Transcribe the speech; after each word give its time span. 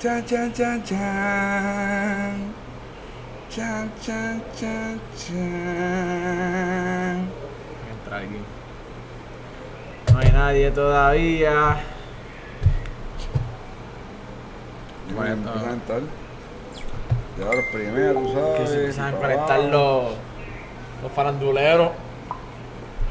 Chan, 0.00 0.24
chan, 0.24 0.50
chan, 0.54 0.82
chan. 0.82 2.54
Chan, 3.50 3.92
chan, 4.00 4.42
chan, 4.56 5.00
chan. 5.14 5.36
Entra 7.92 8.16
aquí. 8.16 8.40
No 10.10 10.18
hay 10.18 10.30
nadie 10.32 10.70
todavía. 10.70 11.80
Bueno, 15.14 15.32
empiezan 15.34 15.68
a 15.68 15.72
entrar. 15.74 16.00
Ya 17.38 17.44
los 17.44 17.64
primeros, 17.66 18.32
sabes. 18.32 18.58
que 18.58 18.66
se 18.68 18.74
empiezan 18.76 19.14
a 19.14 19.18
conectar 19.18 19.60
los, 19.60 20.14
los 21.02 21.12
faranduleros. 21.14 21.90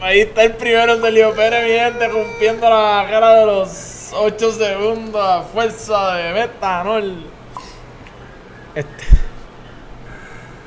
Ahí 0.02 0.22
está 0.22 0.42
el 0.42 0.56
primero 0.56 0.98
de 0.98 1.12
Leo 1.12 1.36
Pérez, 1.36 1.66
mi 1.66 1.72
gente, 1.72 2.08
rompiendo 2.08 2.68
la 2.68 3.06
cara 3.08 3.36
de 3.36 3.46
los 3.46 3.89
8 4.14 4.52
segundos 4.52 5.22
a 5.22 5.42
fuerza 5.44 6.16
de 6.16 6.34
metanol. 6.34 7.26
Este. 8.76 9.04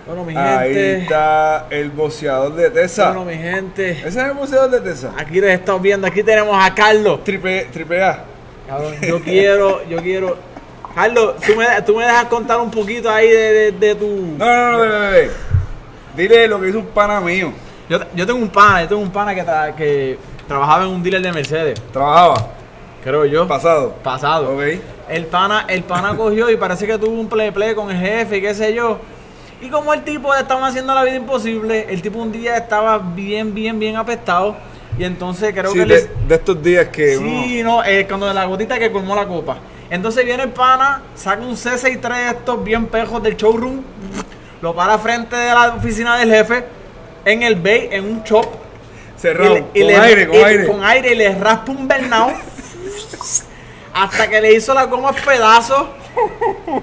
Bueno, 0.07 0.25
mi 0.25 0.37
Ahí 0.37 0.69
gente. 0.75 0.99
está 1.03 1.66
el 1.71 1.91
boceador 1.91 2.55
de 2.55 2.71
Tesa. 2.71 3.13
Bueno, 3.13 3.25
mi 3.25 3.37
gente. 3.37 3.91
¿Ese 3.93 4.09
es 4.09 4.16
el 4.16 4.33
boceador 4.33 4.71
de 4.71 4.80
Tesa? 4.80 5.13
Aquí 5.16 5.41
les 5.41 5.59
estamos 5.61 5.80
viendo, 5.80 6.07
aquí 6.07 6.23
tenemos 6.23 6.57
a 6.63 6.75
Carlos. 6.75 7.23
Triple, 7.25 7.66
triple 7.66 8.02
A. 8.02 8.25
Cabrón, 8.69 8.95
yo 9.01 9.21
quiero, 9.21 9.85
yo 9.88 9.99
quiero. 10.02 10.37
Carlos, 10.95 11.37
¿tú 11.47 11.55
me, 11.57 11.83
tú 11.83 11.97
me 11.97 12.05
dejas 12.05 12.24
contar 12.27 12.59
un 12.61 12.71
poquito 12.71 13.09
ahí 13.11 13.29
de, 13.29 13.52
de, 13.52 13.73
de 13.73 13.95
tu. 13.95 14.07
No, 14.38 14.45
no, 14.45 14.73
no, 14.73 14.79
ve, 14.80 14.88
ve, 14.88 15.11
ve. 15.11 15.30
Dile 16.16 16.49
lo 16.49 16.61
que 16.61 16.69
hizo 16.69 16.79
un 16.80 16.87
pana 16.87 17.21
mío. 17.21 17.52
Yo, 17.88 17.99
yo 18.15 18.27
tengo 18.27 18.38
un 18.41 18.49
pana, 18.49 18.83
yo 18.83 18.88
tengo 18.88 19.02
un 19.02 19.11
pana 19.11 19.35
que, 19.35 19.45
tra- 19.45 19.74
que 19.74 20.19
trabajaba 20.49 20.85
en 20.85 20.91
un 20.91 21.02
dealer 21.02 21.23
de 21.23 21.33
Mercedes, 21.33 21.80
Trabajaba. 21.93 22.49
Creo 23.02 23.24
yo. 23.24 23.47
Pasado. 23.48 23.95
Pasado. 24.02 24.55
Ok. 24.56 24.62
El 25.09 25.27
pana, 25.27 25.65
el 25.69 25.83
pana 25.83 26.15
cogió 26.16 26.51
y 26.51 26.56
parece 26.56 26.87
que 26.87 26.98
tuvo 26.98 27.18
un 27.18 27.29
play 27.29 27.51
play 27.51 27.74
con 27.74 27.90
el 27.90 27.96
jefe 27.99 28.38
y 28.38 28.40
qué 28.43 28.54
sé 28.54 28.73
yo. 28.74 28.99
Y 29.60 29.68
como 29.68 29.95
el 29.95 30.02
tipo 30.02 30.32
le 30.35 30.40
estaban 30.40 30.65
haciendo 30.65 30.93
la 30.95 31.04
vida 31.04 31.15
imposible, 31.16 31.87
el 31.88 32.02
tipo 32.02 32.18
un 32.18 32.32
día 32.32 32.57
estaba 32.57 32.99
bien, 32.99 33.54
bien, 33.54 33.79
bien 33.79 33.96
apestado. 33.96 34.57
Y 34.99 35.04
entonces 35.04 35.54
creo 35.54 35.71
Sí, 35.73 35.79
que 35.79 35.85
de, 35.87 36.10
de 36.29 36.35
estos 36.35 36.62
días 36.62 36.88
que 36.88 37.16
Sí, 37.16 37.62
no, 37.62 37.82
eh, 37.85 38.04
cuando 38.07 38.27
de 38.27 38.35
la 38.35 38.45
gotita 38.45 38.79
que 38.79 38.90
colmó 38.90 39.15
la 39.15 39.27
copa. 39.27 39.57
Entonces 39.88 40.24
viene 40.24 40.43
el 40.43 40.49
pana, 40.51 41.02
saca 41.15 41.43
un 41.43 41.55
C63 41.55 42.01
de 42.24 42.27
estos 42.30 42.65
bien 42.65 42.87
pejos 42.87 43.23
del 43.23 43.37
showroom, 43.37 43.82
lo 44.60 44.74
para 44.74 44.99
frente 44.99 45.37
de 45.37 45.49
la 45.52 45.74
oficina 45.77 46.16
del 46.18 46.30
jefe, 46.30 46.65
en 47.24 47.43
el 47.43 47.55
bay, 47.57 47.88
en 47.93 48.05
un 48.05 48.23
shop. 48.24 48.46
cerrado, 49.16 49.57
y 49.57 49.59
le- 49.60 49.65
y 49.74 49.80
con 49.82 49.87
le- 49.88 49.96
aire, 49.96 50.27
con 50.29 50.37
y- 50.37 50.43
aire. 50.43 50.66
Con 50.66 50.84
aire 50.84 51.12
y 51.12 51.15
le 51.15 51.34
raspa 51.37 51.71
un 51.73 51.87
bernao. 51.87 52.32
Hasta 53.95 54.28
que 54.28 54.40
le 54.40 54.54
hizo 54.54 54.73
la 54.74 54.84
goma 54.87 55.12
pedazos. 55.12 55.87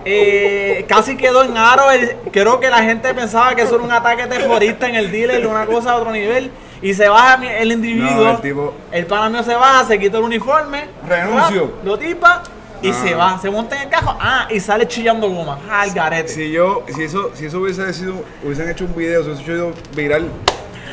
Eh, 0.06 0.86
casi 0.88 1.16
quedó 1.18 1.44
en 1.44 1.56
aro. 1.58 1.84
creo 2.32 2.60
que 2.60 2.70
la 2.70 2.84
gente 2.84 3.14
pensaba 3.14 3.56
que 3.56 3.64
eso 3.64 3.76
era 3.76 3.84
un 3.84 3.92
ataque 3.92 4.28
terrorista 4.28 4.88
en 4.88 4.96
el 4.96 5.12
dealer, 5.12 5.46
una 5.48 5.66
cosa 5.66 5.92
a 5.92 5.96
otro 5.98 6.12
nivel. 6.12 6.52
Y 6.82 6.94
se 6.94 7.10
baja 7.10 7.40
el 7.58 7.72
individuo. 7.74 8.10
No, 8.24 8.32
el 8.32 8.38
tipo- 8.38 8.74
el 8.92 9.06
pana 9.06 9.30
mío 9.30 9.44
se 9.44 9.54
baja, 9.54 9.86
se 9.86 10.00
quita 10.00 10.18
el 10.18 10.24
uniforme. 10.24 10.86
Renuncio. 11.08 11.74
Lo 11.84 11.98
tipa 11.98 12.42
y 12.82 12.90
Ah. 12.92 12.94
se 12.94 13.14
va. 13.16 13.38
Se 13.42 13.50
monta 13.50 13.76
en 13.76 13.82
el 13.84 13.90
carro. 13.90 14.16
Ah, 14.20 14.48
y 14.50 14.60
sale 14.62 14.88
chillando 14.88 15.30
goma. 15.30 15.60
El 15.86 15.92
garete. 15.94 16.30
Si 16.30 16.52
yo, 16.52 16.84
si 16.96 17.04
eso, 17.04 17.32
si 17.34 17.48
eso 17.48 17.60
hubiese 17.60 17.92
sido, 17.94 18.24
hubiesen 18.44 18.70
hecho 18.70 18.86
un 18.86 18.96
video, 18.96 19.24
si 19.24 19.30
hubiese 19.32 19.44
hecho 19.54 19.74
viral, 19.94 20.30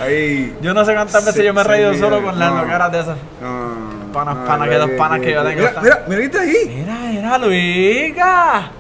ahí. 0.01 0.57
Yo 0.61 0.75
no 0.75 0.85
sé 0.85 0.93
cuántas 0.95 1.25
veces 1.25 1.45
yo 1.45 1.55
me 1.55 1.61
he 1.61 1.65
reído 1.65 1.95
solo 1.95 2.21
con 2.21 2.37
las 2.37 2.53
no. 2.53 2.63
loqueras 2.63 2.91
de 2.93 3.01
esas. 3.01 3.17
No, 3.41 4.06
Panas, 4.25 4.47
panas, 4.49 4.69
ya, 4.69 4.87
que 4.87 4.93
ya, 4.93 4.97
panas 4.99 5.21
que 5.21 5.31
yo 5.33 5.43
tengo 5.45 5.57
Mira, 5.57 5.69
están- 5.69 5.83
mira, 5.85 6.05
mira, 6.09 6.21
¿viste 6.21 6.39
ahí? 6.39 6.75
Mira, 6.77 6.95
mira, 7.11 7.39
Luiga. 7.39 8.71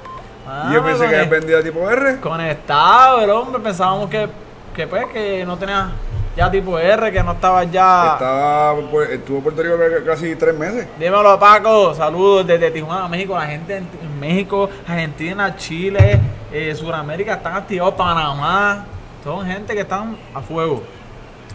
Y 0.71 0.75
yo 0.75 0.85
pensé 0.85 1.09
que 1.09 1.17
había 1.17 1.29
vendido 1.29 1.59
a 1.59 1.63
tipo 1.63 1.91
R. 1.91 2.17
Conectado 2.21 3.21
el 3.21 3.31
hombre, 3.31 3.61
pensábamos 3.61 4.09
que, 4.09 4.29
que 4.75 4.87
pues 4.87 5.07
que 5.07 5.45
no 5.45 5.57
tenía 5.57 5.91
ya 6.37 6.51
tipo 6.51 6.79
R, 6.79 7.11
que 7.13 7.23
no 7.23 7.33
estaba 7.33 7.65
ya. 7.65 8.13
Estaba, 8.15 8.75
por- 8.91 9.03
estuvo 9.11 9.39
en 9.39 9.43
Puerto 9.43 9.63
Rico 9.63 9.75
casi 10.07 10.37
tres 10.37 10.57
meses. 10.57 10.87
Dímelo 10.99 11.39
Paco, 11.39 11.95
saludos 11.95 12.47
desde 12.47 12.71
Tijuana, 12.71 13.09
México, 13.09 13.35
la 13.37 13.47
gente 13.47 13.77
en 13.79 13.89
en 14.03 14.21
México, 14.21 14.69
Argentina, 14.87 15.57
Chile, 15.57 16.21
eh, 16.53 16.75
Sudamérica 16.75 17.35
están 17.35 17.55
activados, 17.57 17.95
Panamá, 17.95 18.85
son 19.25 19.45
gente 19.47 19.75
que 19.75 19.81
están 19.81 20.17
a 20.35 20.41
fuego. 20.41 20.83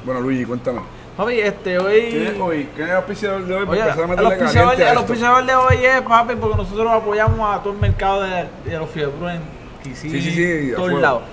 Bueno, 0.03 0.19
Luigi, 0.22 0.45
cuéntame. 0.45 0.81
Papi, 1.17 1.39
este 1.41 1.77
¿Quién 1.77 2.27
es 2.27 2.39
hoy. 2.39 2.69
¿Quién 2.73 2.88
es 2.88 2.91
el 2.91 2.97
auspiciador 2.97 3.45
de 3.45 3.55
hoy? 3.55 3.66
Oye, 3.67 3.81
a 3.81 3.94
el 3.94 4.07
meterle 4.07 4.29
auspiciador 4.29 4.69
caliente 4.69 4.83
de, 4.83 4.91
el 4.91 4.97
auspiciador 4.97 5.45
de 5.45 5.55
hoy 5.55 5.85
es, 5.85 6.01
papi, 6.01 6.35
porque 6.35 6.57
nosotros 6.57 6.88
apoyamos 6.89 7.55
a 7.55 7.61
todo 7.61 7.73
el 7.73 7.79
mercado 7.79 8.22
de, 8.22 8.45
de 8.66 8.77
los 8.77 8.89
fiebros 8.89 9.31
en 9.31 9.41
Kissimmee, 9.83 10.21
Sí, 10.21 10.31
sí, 10.31 10.67
sí, 10.67 10.71
todos 10.75 10.94
lados. 10.94 11.23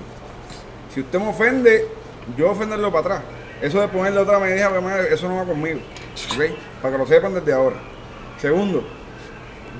Si 0.91 1.01
usted 1.01 1.19
me 1.19 1.27
ofende, 1.27 1.87
yo 2.35 2.49
ofenderlo 2.49 2.91
para 2.91 3.01
atrás. 3.01 3.21
Eso 3.61 3.79
de 3.79 3.87
ponerle 3.87 4.19
otra 4.19 4.39
medida, 4.39 4.71
eso 5.11 5.29
no 5.29 5.35
va 5.35 5.45
conmigo. 5.45 5.79
¿Ok? 6.33 6.45
Para 6.81 6.93
que 6.93 6.97
lo 6.97 7.05
sepan 7.05 7.35
desde 7.35 7.53
ahora. 7.53 7.75
Segundo, 8.39 8.83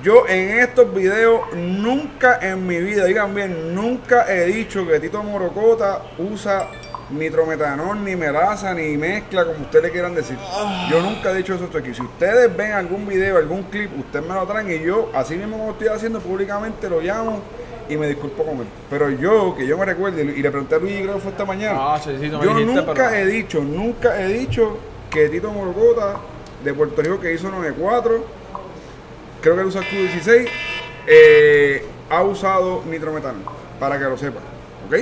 yo 0.03 0.27
en 0.27 0.59
estos 0.59 0.93
videos 0.93 1.41
nunca 1.55 2.37
en 2.41 2.67
mi 2.67 2.79
vida, 2.79 3.05
digan 3.05 3.33
bien, 3.33 3.73
nunca 3.73 4.31
he 4.31 4.45
dicho 4.45 4.85
que 4.85 4.99
Tito 4.99 5.23
Morocota 5.23 6.03
usa 6.19 6.67
nitrometanol, 7.09 8.03
ni 8.03 8.16
melaza, 8.16 8.73
ni 8.73 8.97
mezcla, 8.97 9.46
como 9.46 9.59
ustedes 9.59 9.85
le 9.85 9.91
quieran 9.91 10.16
decir. 10.16 10.37
Yo 10.90 11.02
nunca 11.02 11.31
he 11.31 11.35
dicho 11.35 11.53
eso 11.55 11.69
aquí. 11.78 11.93
Si 11.93 12.02
ustedes 12.02 12.55
ven 12.55 12.72
algún 12.73 13.07
video, 13.07 13.37
algún 13.37 13.63
clip, 13.63 13.91
ustedes 13.99 14.25
me 14.25 14.34
lo 14.34 14.46
traen 14.46 14.72
y 14.72 14.79
yo, 14.84 15.09
así 15.13 15.35
mismo 15.35 15.57
como 15.57 15.72
estoy 15.72 15.87
haciendo 15.90 16.19
públicamente, 16.19 16.90
lo 16.90 17.02
llamo 17.02 17.41
y 17.87 17.96
me 17.97 18.07
disculpo 18.07 18.43
con 18.43 18.57
él. 18.59 18.67
Pero 18.90 19.09
yo, 19.11 19.55
que 19.55 19.67
yo 19.67 19.78
me 19.78 19.85
recuerde, 19.85 20.23
y 20.23 20.41
le 20.41 20.49
pregunté 20.49 20.75
a 20.75 20.79
Luis, 20.79 21.02
creo 21.02 21.16
que 21.16 21.22
fue 21.22 21.31
esta 21.31 21.46
mañana. 21.46 21.78
Ah, 21.79 21.99
sí, 22.03 22.11
sí, 22.19 22.29
yo 22.29 22.40
dijiste, 22.40 22.66
nunca 22.66 22.93
pero- 22.93 23.09
he 23.11 23.25
dicho, 23.28 23.61
nunca 23.61 24.22
he 24.22 24.28
dicho 24.28 24.78
que 25.11 25.29
Tito 25.29 25.51
Morocota 25.51 26.17
de 26.63 26.73
Puerto 26.73 27.01
Rico 27.01 27.19
que 27.19 27.31
hizo 27.34 27.49
94, 27.49 28.25
creo 29.41 29.55
que 29.55 29.61
él 29.61 29.67
usa 29.67 29.81
el 29.81 29.87
Q16, 29.87 30.47
eh, 31.08 31.85
ha 32.09 32.23
usado 32.23 32.81
nitrometano, 32.90 33.40
para 33.79 33.99
que 33.99 34.05
lo 34.05 34.17
sepan. 34.17 34.41
¿Ok? 34.87 34.96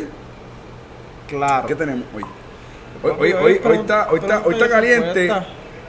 Claro. 1.28 1.68
¿Qué 1.68 1.76
tenemos 1.76 2.06
hoy? 2.16 2.24
Hoy, 3.04 3.12
hoy, 3.20 3.34
hoy 3.34 3.62
hoy, 3.64 3.76
está, 3.78 4.08
hoy 4.12 4.20
está, 4.20 4.42
hoy 4.46 4.54
está 4.54 4.70
caliente. 4.70 5.32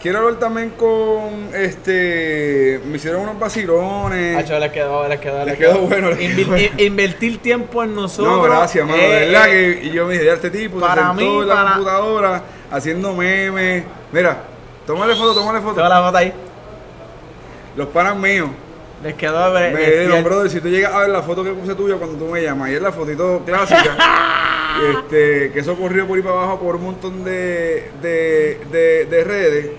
quiero 0.03 0.19
hablar 0.19 0.35
también 0.39 0.71
con 0.71 1.51
este. 1.55 2.81
Me 2.87 2.97
hicieron 2.97 3.23
unos 3.23 3.39
vacilones. 3.39 4.37
Hacho, 4.39 4.59
les 4.59 4.73
quedó, 4.73 5.07
les 5.09 5.21
quedó, 5.21 5.45
Les 5.45 5.57
quedó 5.59 5.79
bueno, 5.81 6.11
les 6.11 6.19
Invi- 6.19 6.37
quedó 6.37 6.49
bueno. 6.49 6.65
in- 6.77 6.81
Invertir 6.87 7.39
tiempo 7.39 7.83
en 7.85 7.95
nosotros. 7.95 8.37
No, 8.37 8.43
gracias, 8.43 8.85
mano. 8.87 8.97
de 9.01 9.07
eh, 9.07 9.27
verdad 9.27 9.49
eh, 9.49 9.79
que 9.81 9.87
y 9.87 9.91
yo 9.93 10.07
me 10.07 10.15
dije, 10.15 10.33
este 10.33 10.51
tipo 10.51 10.81
se 10.81 10.87
para 10.87 11.07
sentó 11.09 11.15
mí, 11.15 11.39
en 11.43 11.49
la 11.49 11.55
para- 11.55 11.71
computadora 11.73 12.43
haciendo 12.71 13.13
memes. 13.15 13.85
Mira, 14.13 14.37
tómale 14.87 15.15
foto, 15.15 15.35
tómale 15.35 15.61
foto. 15.61 15.75
Tengo 15.77 15.89
la 15.89 16.03
foto 16.03 16.17
ahí. 16.19 16.33
Los 17.77 17.89
panas 17.89 18.17
míos. 18.17 18.49
Les 19.03 19.15
quedó. 19.15 19.53
Me 19.53 19.69
dijeron, 19.71 20.25
brother, 20.25 20.51
si 20.51 20.61
tú 20.61 20.69
llegas 20.69 20.95
a 20.95 21.01
ver 21.01 21.11
la 21.11 21.23
foto 21.23 21.45
que 21.45 21.51
puse 21.51 21.75
tuya 21.75 21.97
cuando 21.97 22.17
tú 22.17 22.27
me 22.33 22.41
llamas, 22.43 22.71
y 22.71 22.75
es 22.75 22.81
la 22.83 22.91
fotito 22.91 23.43
clásica, 23.45 23.97
este, 24.83 25.53
que 25.53 25.61
eso 25.61 25.77
corrió 25.77 26.07
por 26.07 26.17
ahí 26.17 26.23
para 26.23 26.37
abajo 26.37 26.61
por 26.61 26.77
un 26.77 26.85
montón 26.85 27.25
de, 27.25 27.91
de, 28.03 28.61
de, 28.71 29.07
de 29.07 29.25
redes. 29.25 29.71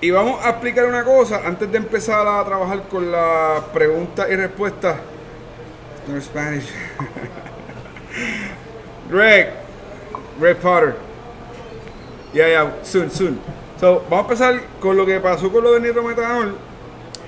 Y 0.00 0.10
vamos 0.10 0.44
a 0.44 0.50
explicar 0.50 0.86
una 0.86 1.04
cosa 1.04 1.42
antes 1.44 1.70
de 1.70 1.78
empezar 1.78 2.26
a 2.26 2.44
trabajar 2.44 2.82
con 2.88 3.10
las 3.10 3.62
preguntas 3.72 4.28
y 4.30 4.36
respuestas. 4.36 4.96
No 6.06 6.20
Spanish. 6.20 6.68
Greg, 9.10 9.52
Greg 10.38 10.56
Potter. 10.58 10.96
Yeah, 12.32 12.48
yeah, 12.48 12.72
soon, 12.82 13.10
soon. 13.10 13.40
So, 13.80 14.04
vamos 14.10 14.18
a 14.18 14.20
empezar 14.20 14.60
con 14.80 14.96
lo 14.96 15.06
que 15.06 15.18
pasó 15.20 15.50
con 15.50 15.64
lo 15.64 15.72
del 15.72 15.82
nitrometanol. 15.82 16.56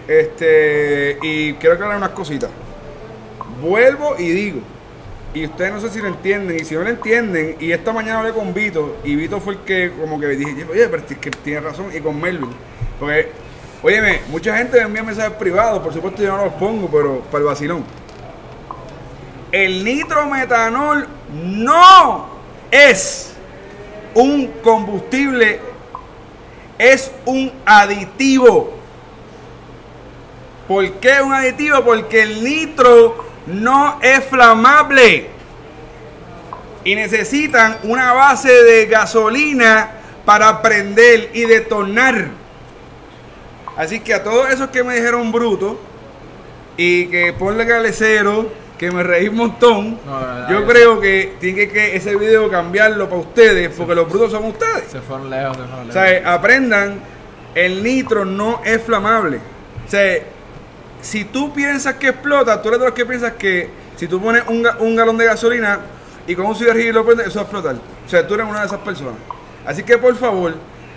Este, 0.07 1.19
y 1.23 1.55
quiero 1.55 1.75
aclarar 1.75 1.97
unas 1.97 2.11
cositas. 2.11 2.51
Vuelvo 3.61 4.17
y 4.19 4.31
digo, 4.31 4.61
y 5.35 5.45
ustedes 5.45 5.73
no 5.73 5.81
sé 5.81 5.91
si 5.91 6.01
lo 6.01 6.09
entienden, 6.09 6.57
y 6.57 6.65
si 6.65 6.75
no 6.75 6.83
lo 6.83 6.89
entienden, 6.89 7.57
y 7.61 7.73
esta 7.73 7.93
mañana 7.93 8.21
hablé 8.21 8.33
con 8.33 8.55
Vito, 8.55 8.97
y 9.05 9.15
Vito 9.15 9.41
fue 9.41 9.55
el 9.55 9.61
que 9.61 9.93
como 9.93 10.19
que 10.19 10.29
dije, 10.29 10.67
oye, 10.71 10.89
pero 10.89 11.03
es 11.09 11.19
que 11.19 11.31
tiene 11.31 11.61
razón, 11.61 11.91
y 11.95 12.01
con 12.01 12.21
Melvin. 12.21 12.51
Porque, 12.99 13.31
óyeme, 13.83 14.23
mucha 14.29 14.57
gente 14.57 14.79
me 14.79 14.85
envía 14.85 15.03
mensajes 15.03 15.33
privados, 15.33 15.83
por 15.83 15.93
supuesto 15.93 16.23
yo 16.23 16.37
no 16.37 16.45
los 16.45 16.55
pongo, 16.55 16.89
pero 16.89 17.21
para 17.31 17.39
el 17.39 17.45
vacilón. 17.45 17.85
El 19.53 19.85
nitrometanol 19.85 21.07
no 21.33 22.29
es 22.71 23.35
un 24.15 24.49
combustible, 24.63 25.61
es 26.79 27.13
un 27.27 27.53
aditivo. 27.65 28.75
¿Por 30.67 30.91
qué 30.95 31.23
un 31.23 31.33
aditivo? 31.33 31.83
Porque 31.83 32.23
el 32.23 32.45
nitro 32.45 33.28
no 33.49 33.99
es 34.03 34.25
flamable. 34.25 35.29
Y 36.85 36.95
necesitan 36.95 37.79
una 37.83 38.13
base 38.13 38.51
de 38.51 38.87
gasolina 38.87 39.91
para 40.25 40.63
prender 40.63 41.31
y 41.35 41.43
detonar. 41.43 42.29
Así 43.77 44.01
que 44.01 44.15
a 44.15 44.23
todos 44.23 44.51
esos 44.51 44.71
que 44.71 44.83
me 44.83 44.95
dijeron 44.97 45.31
bruto 45.33 45.81
y 46.77 47.07
que 47.07 47.33
ponle 47.33 47.67
calecero, 47.67 48.51
que 48.79 48.91
me 48.91 49.03
reí 49.03 49.29
un 49.29 49.37
montón, 49.37 49.99
No, 50.07 50.21
la 50.21 50.27
verdad, 50.27 50.51
yo 50.51 50.67
creo 50.67 51.01
que 51.01 51.35
tiene 51.41 51.69
que, 51.69 51.97
ese 51.97 52.15
video 52.17 52.49
cambiarlo 52.49 53.09
para 53.09 53.21
ustedes, 53.21 53.75
porque 53.77 53.95
los 53.95 54.09
brutos 54.09 54.31
son 54.31 54.45
ustedes. 54.45 54.85
Se 54.91 55.01
fueron 55.01 55.29
lejos, 55.29 55.57
se 55.57 55.63
fueron 55.65 55.81
O 55.81 55.85
lejos. 55.89 55.93
sea, 55.95 56.13
eh, 56.13 56.23
aprendan, 56.25 57.01
el 57.55 57.83
nitro 57.83 58.25
no 58.25 58.61
es 58.65 58.81
flamable. 58.83 59.39
O 59.87 59.91
sea, 59.91 60.19
si 61.01 61.25
tú 61.25 61.53
piensas 61.53 61.95
que 61.95 62.09
explota, 62.09 62.61
tú 62.61 62.69
eres 62.69 62.81
de 62.81 62.87
los 62.87 62.95
que 62.95 63.07
piensas 63.07 63.33
que 63.35 63.71
si 63.97 64.07
tú 64.09 64.21
pones 64.21 64.43
un, 64.49 64.63
ga- 64.65 64.77
un 64.81 64.95
galón 64.97 65.17
de 65.17 65.25
gasolina 65.27 65.81
y 66.27 66.35
con 66.35 66.47
un 66.47 66.55
cigarrillo 66.57 66.93
lo 66.93 67.05
prendes, 67.05 67.29
eso 67.29 67.37
va 67.37 67.43
a 67.43 67.45
explotar. 67.45 67.77
O 68.07 68.09
sea, 68.09 68.27
tú 68.27 68.35
eres 68.35 68.47
una 68.47 68.61
de 68.61 68.67
esas 68.67 68.81
personas. 68.81 69.15
Así 69.67 69.83
que 69.83 69.99
por 69.99 70.15
favor, 70.17 70.55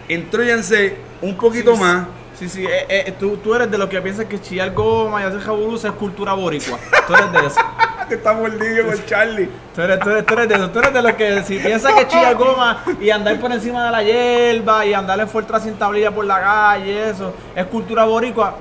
instruyanse 0.10 0.96
un 1.22 1.36
poquito 1.38 1.76
Sí, 1.76 1.82
más. 1.82 2.06
Sí, 2.38 2.50
sí, 2.50 2.66
eh, 2.66 2.86
eh, 2.90 3.14
tú, 3.20 3.38
tú 3.38 3.54
eres 3.54 3.70
de 3.70 3.78
los 3.78 3.88
que 3.88 4.02
piensas 4.02 4.26
que 4.26 4.42
chillar 4.42 4.74
goma 4.74 5.22
y 5.22 5.26
hacer 5.26 5.42
jabulus 5.42 5.84
es 5.86 5.92
cultura 5.92 6.34
boricua. 6.34 6.80
Tú 7.08 7.14
eres 7.14 7.32
de 7.32 7.40
eso. 7.48 7.60
Te 8.10 8.16
está 8.16 8.34
mordido 8.34 8.88
con 8.88 9.06
Charlie. 9.06 9.48
Tú 9.76 9.82
eres, 9.82 10.00
tú, 10.00 10.10
eres, 10.10 10.26
tú 10.26 10.34
eres 10.34 10.50
de 10.50 10.56
eso. 10.56 10.70
Tú 10.72 10.80
eres 10.80 10.94
de 10.94 11.02
los 11.02 11.14
que 11.14 11.44
si 11.44 11.60
piensas 11.60 11.94
que 11.94 12.08
chillar 12.08 12.36
goma 12.36 12.84
y 13.00 13.10
andar 13.12 13.40
por 13.40 13.52
encima 13.52 13.86
de 13.86 13.92
la 13.92 14.04
hierba 14.04 14.86
y 14.86 14.94
andar 14.94 15.20
en 15.20 15.30
Fortra 15.30 15.60
sin 15.60 15.76
tablilla 15.76 16.12
por 16.12 16.26
la 16.26 16.42
calle, 16.42 17.10
eso 17.12 17.34
es 17.56 17.66
cultura 17.68 18.04
boricua. 18.06 18.56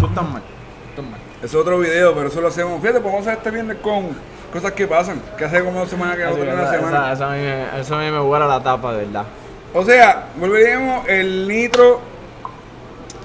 Tú 0.00 0.06
estás 0.06 0.24
mal. 0.28 0.42
Es 1.42 1.54
otro 1.54 1.78
video, 1.78 2.14
pero 2.14 2.28
eso 2.28 2.40
lo 2.40 2.48
hacemos. 2.48 2.80
Fíjate, 2.80 3.00
pues 3.00 3.12
vamos 3.12 3.26
a 3.26 3.30
hacer 3.32 3.38
este 3.38 3.50
viernes 3.50 3.76
con 3.82 4.08
cosas 4.52 4.72
que 4.72 4.86
pasan. 4.86 5.20
Que 5.38 5.44
hace 5.44 5.62
como 5.64 5.80
dos 5.80 5.88
semanas 5.88 6.16
que 6.16 6.22
la 6.24 6.30
esa- 6.30 6.70
semana. 6.70 7.12
esa- 7.12 7.12
eso 7.12 7.24
a 7.24 7.30
mí 7.32 7.38
me- 7.38 7.80
Eso 7.80 7.94
a 7.94 7.98
mí 8.00 8.10
me 8.10 8.20
huele 8.20 8.46
la 8.46 8.62
tapa, 8.62 8.92
de 8.92 9.06
verdad. 9.06 9.24
O 9.72 9.84
sea, 9.84 10.26
volveríamos 10.36 11.08
el 11.08 11.46
nitro, 11.48 12.00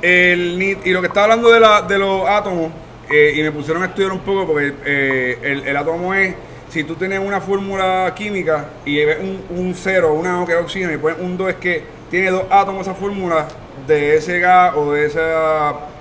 el 0.01 0.57
nit- 0.59 0.79
y 0.85 0.91
lo 0.91 1.01
que 1.01 1.07
estaba 1.07 1.23
hablando 1.25 1.51
de, 1.51 1.59
la, 1.59 1.81
de 1.81 1.97
los 1.97 2.27
átomos, 2.27 2.71
eh, 3.09 3.33
y 3.35 3.41
me 3.43 3.51
pusieron 3.51 3.83
a 3.83 3.87
estudiar 3.87 4.11
un 4.11 4.19
poco 4.19 4.45
porque 4.47 4.73
eh, 4.85 5.39
el, 5.41 5.67
el 5.67 5.77
átomo 5.77 6.13
es, 6.13 6.35
si 6.69 6.83
tú 6.83 6.95
tienes 6.95 7.19
una 7.19 7.41
fórmula 7.41 8.11
química 8.15 8.65
y 8.85 9.03
ves 9.03 9.17
un, 9.19 9.43
un 9.57 9.73
cero, 9.75 10.13
una 10.13 10.41
O 10.41 10.45
que 10.45 10.53
es 10.53 10.59
oxígeno, 10.59 10.93
y 10.93 10.97
pones 10.97 11.17
un 11.19 11.37
2 11.37 11.49
es 11.49 11.55
que 11.55 11.83
tiene 12.11 12.29
dos 12.31 12.43
átomos 12.49 12.81
esa 12.87 12.93
fórmula 12.95 13.45
de 13.87 14.17
ese 14.17 14.39
gas 14.39 14.73
o 14.75 14.91
de 14.93 15.05
ese 15.07 15.19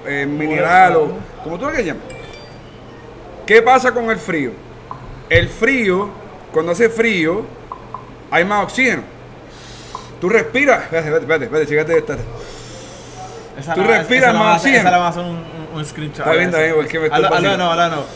eh, 0.07 0.27
mineral 0.27 0.97
o 0.97 1.09
como 1.43 1.59
tú 1.59 1.65
lo 1.67 1.71
quieras 1.73 1.87
llamar. 1.87 2.03
¿Qué 3.47 3.63
pasa 3.63 3.93
con 3.93 4.11
el 4.11 4.19
frío? 4.19 4.53
El 5.29 5.49
frío, 5.49 6.09
cuando 6.53 6.73
hace 6.73 6.89
frío, 6.89 7.43
hay 8.31 8.45
más 8.45 8.65
oxígeno. 8.65 9.03
Tú 10.21 10.29
respiras. 10.29 10.85
Espérate, 10.85 11.09
espérate, 11.19 11.45
espérate, 11.45 11.67
chécate 11.67 11.99
esta. 11.99 12.17
Esa 13.59 13.75
Tú 13.75 13.83
la- 13.83 13.99
respiras 13.99 14.25
esa 14.25 14.33
la 14.33 14.39
más 14.39 14.43
vamos 14.43 14.53
a 14.53 14.57
hacer- 14.57 14.71
oxígeno. 14.71 14.81
Esa 14.89 14.91
la 14.91 14.97
a 15.07 15.09
hacer 15.11 15.23
un, 15.23 15.29
un, 15.31 15.79
un 15.79 15.85
screenshot. 15.85 16.19
Está 16.21 16.33
bien, 16.33 16.45
está 16.47 16.59
bien, 16.61 16.75
porque 16.75 16.99
me 16.99 17.07
estoy 17.07 17.23
vacilando. 17.23 17.65
no, 17.65 17.71
habla 17.71 17.89
no. 17.89 17.97
Tú 18.03 18.07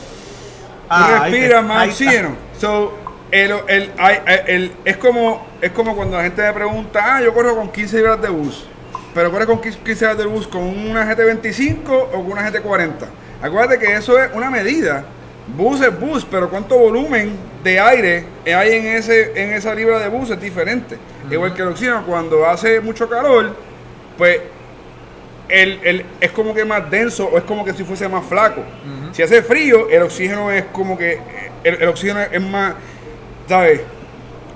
Ah, 0.88 1.20
ahí 1.23 1.32
respiras 1.32 1.61
te- 1.62 1.67
más 1.69 1.88
oxígeno. 1.88 2.29
So, 2.58 2.94
el, 3.31 3.52
el- 3.69 3.93
hay- 3.99 4.20
el- 4.46 4.73
es, 4.87 4.96
como, 4.96 5.46
es 5.61 5.70
como 5.73 5.94
cuando 5.94 6.17
la 6.17 6.23
gente 6.23 6.40
me 6.43 6.52
pregunta, 6.55 7.00
ah, 7.17 7.20
yo 7.23 7.35
corro 7.35 7.55
con 7.56 7.70
15 7.70 7.96
libras 7.99 8.20
de 8.23 8.29
bus. 8.31 8.67
Pero 9.18 9.32
corres 9.32 9.48
con 9.48 9.60
15 9.60 9.80
libras 9.84 10.16
de 10.16 10.26
bus 10.26 10.46
con 10.46 10.62
una 10.62 11.04
GT25 11.12 11.88
o 11.88 12.10
con 12.12 12.30
una 12.30 12.48
GT40. 12.52 12.92
Acuérdate 13.42 13.76
que 13.80 13.92
eso 13.92 14.16
es 14.16 14.30
una 14.32 14.48
medida. 14.48 15.04
Bus 15.56 15.80
es 15.80 15.98
bus, 15.98 16.24
pero 16.24 16.48
cuánto 16.48 16.78
volumen 16.78 17.32
de 17.64 17.80
aire 17.80 18.24
hay 18.46 18.74
en, 18.74 18.86
ese, 18.86 19.32
en 19.42 19.54
esa 19.54 19.74
libra 19.74 19.98
de 19.98 20.06
bus 20.08 20.30
es 20.30 20.40
diferente. 20.40 20.96
Igual 21.28 21.52
que 21.52 21.62
el 21.62 21.68
oxígeno, 21.68 22.06
cuando 22.06 22.46
hace 22.48 22.80
mucho 22.80 23.08
calor, 23.08 23.56
pues 24.16 24.38
el, 25.48 25.80
el- 25.82 26.04
es 26.20 26.30
como 26.30 26.54
que 26.54 26.64
más 26.64 26.88
denso 26.88 27.26
o 27.26 27.38
es 27.38 27.42
como 27.42 27.64
que 27.64 27.72
si 27.72 27.82
fuese 27.82 28.06
más 28.08 28.24
flaco. 28.24 28.62
Si 29.12 29.20
hace 29.24 29.42
frío, 29.42 29.88
el 29.88 30.02
oxígeno 30.02 30.52
es 30.52 30.62
como 30.72 30.96
que 30.96 31.18
el, 31.64 31.82
el 31.82 31.88
oxígeno 31.88 32.20
es 32.20 32.40
más, 32.40 32.74
¿sabes? 33.48 33.80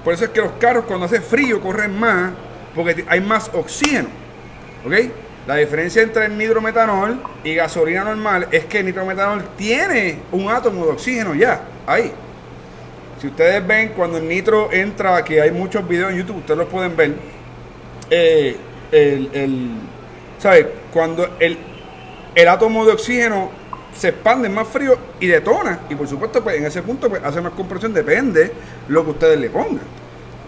Por 0.04 0.14
eso 0.14 0.22
es 0.26 0.30
que 0.30 0.40
los 0.40 0.52
carros 0.60 0.84
cuando 0.84 1.06
hace 1.06 1.20
frío 1.20 1.60
corren 1.60 1.98
más 1.98 2.30
porque 2.76 3.04
hay 3.08 3.20
más 3.20 3.50
oxígeno. 3.54 4.21
¿Ok? 4.84 4.92
La 5.46 5.56
diferencia 5.56 6.02
entre 6.02 6.26
el 6.26 6.38
nitrometanol 6.38 7.20
y 7.42 7.54
gasolina 7.54 8.04
normal 8.04 8.48
es 8.52 8.66
que 8.66 8.78
el 8.78 8.86
nitrometanol 8.86 9.42
tiene 9.56 10.18
un 10.30 10.48
átomo 10.50 10.86
de 10.86 10.92
oxígeno 10.92 11.34
ya, 11.34 11.62
ahí. 11.86 12.12
Si 13.20 13.26
ustedes 13.26 13.66
ven 13.66 13.90
cuando 13.96 14.18
el 14.18 14.28
nitro 14.28 14.72
entra, 14.72 15.24
que 15.24 15.40
hay 15.40 15.50
muchos 15.50 15.86
videos 15.86 16.12
en 16.12 16.18
YouTube, 16.18 16.38
ustedes 16.38 16.58
los 16.58 16.68
pueden 16.68 16.96
ver. 16.96 17.14
eh, 18.10 18.56
el, 18.90 19.30
el-. 19.32 19.70
Cuando 20.92 21.36
el, 21.38 21.56
el 22.34 22.48
átomo 22.48 22.84
de 22.84 22.92
oxígeno 22.92 23.50
se 23.94 24.08
expande 24.08 24.48
más 24.48 24.66
frío 24.66 24.98
y 25.20 25.28
detona. 25.28 25.80
Y 25.88 25.94
por 25.94 26.08
supuesto, 26.08 26.42
pues 26.42 26.56
en 26.56 26.66
ese 26.66 26.82
punto 26.82 27.08
pues, 27.08 27.22
hace 27.22 27.40
más 27.40 27.52
compresión, 27.52 27.94
depende 27.94 28.50
lo 28.88 29.04
que 29.04 29.10
ustedes 29.10 29.38
le 29.38 29.50
pongan. 29.50 30.01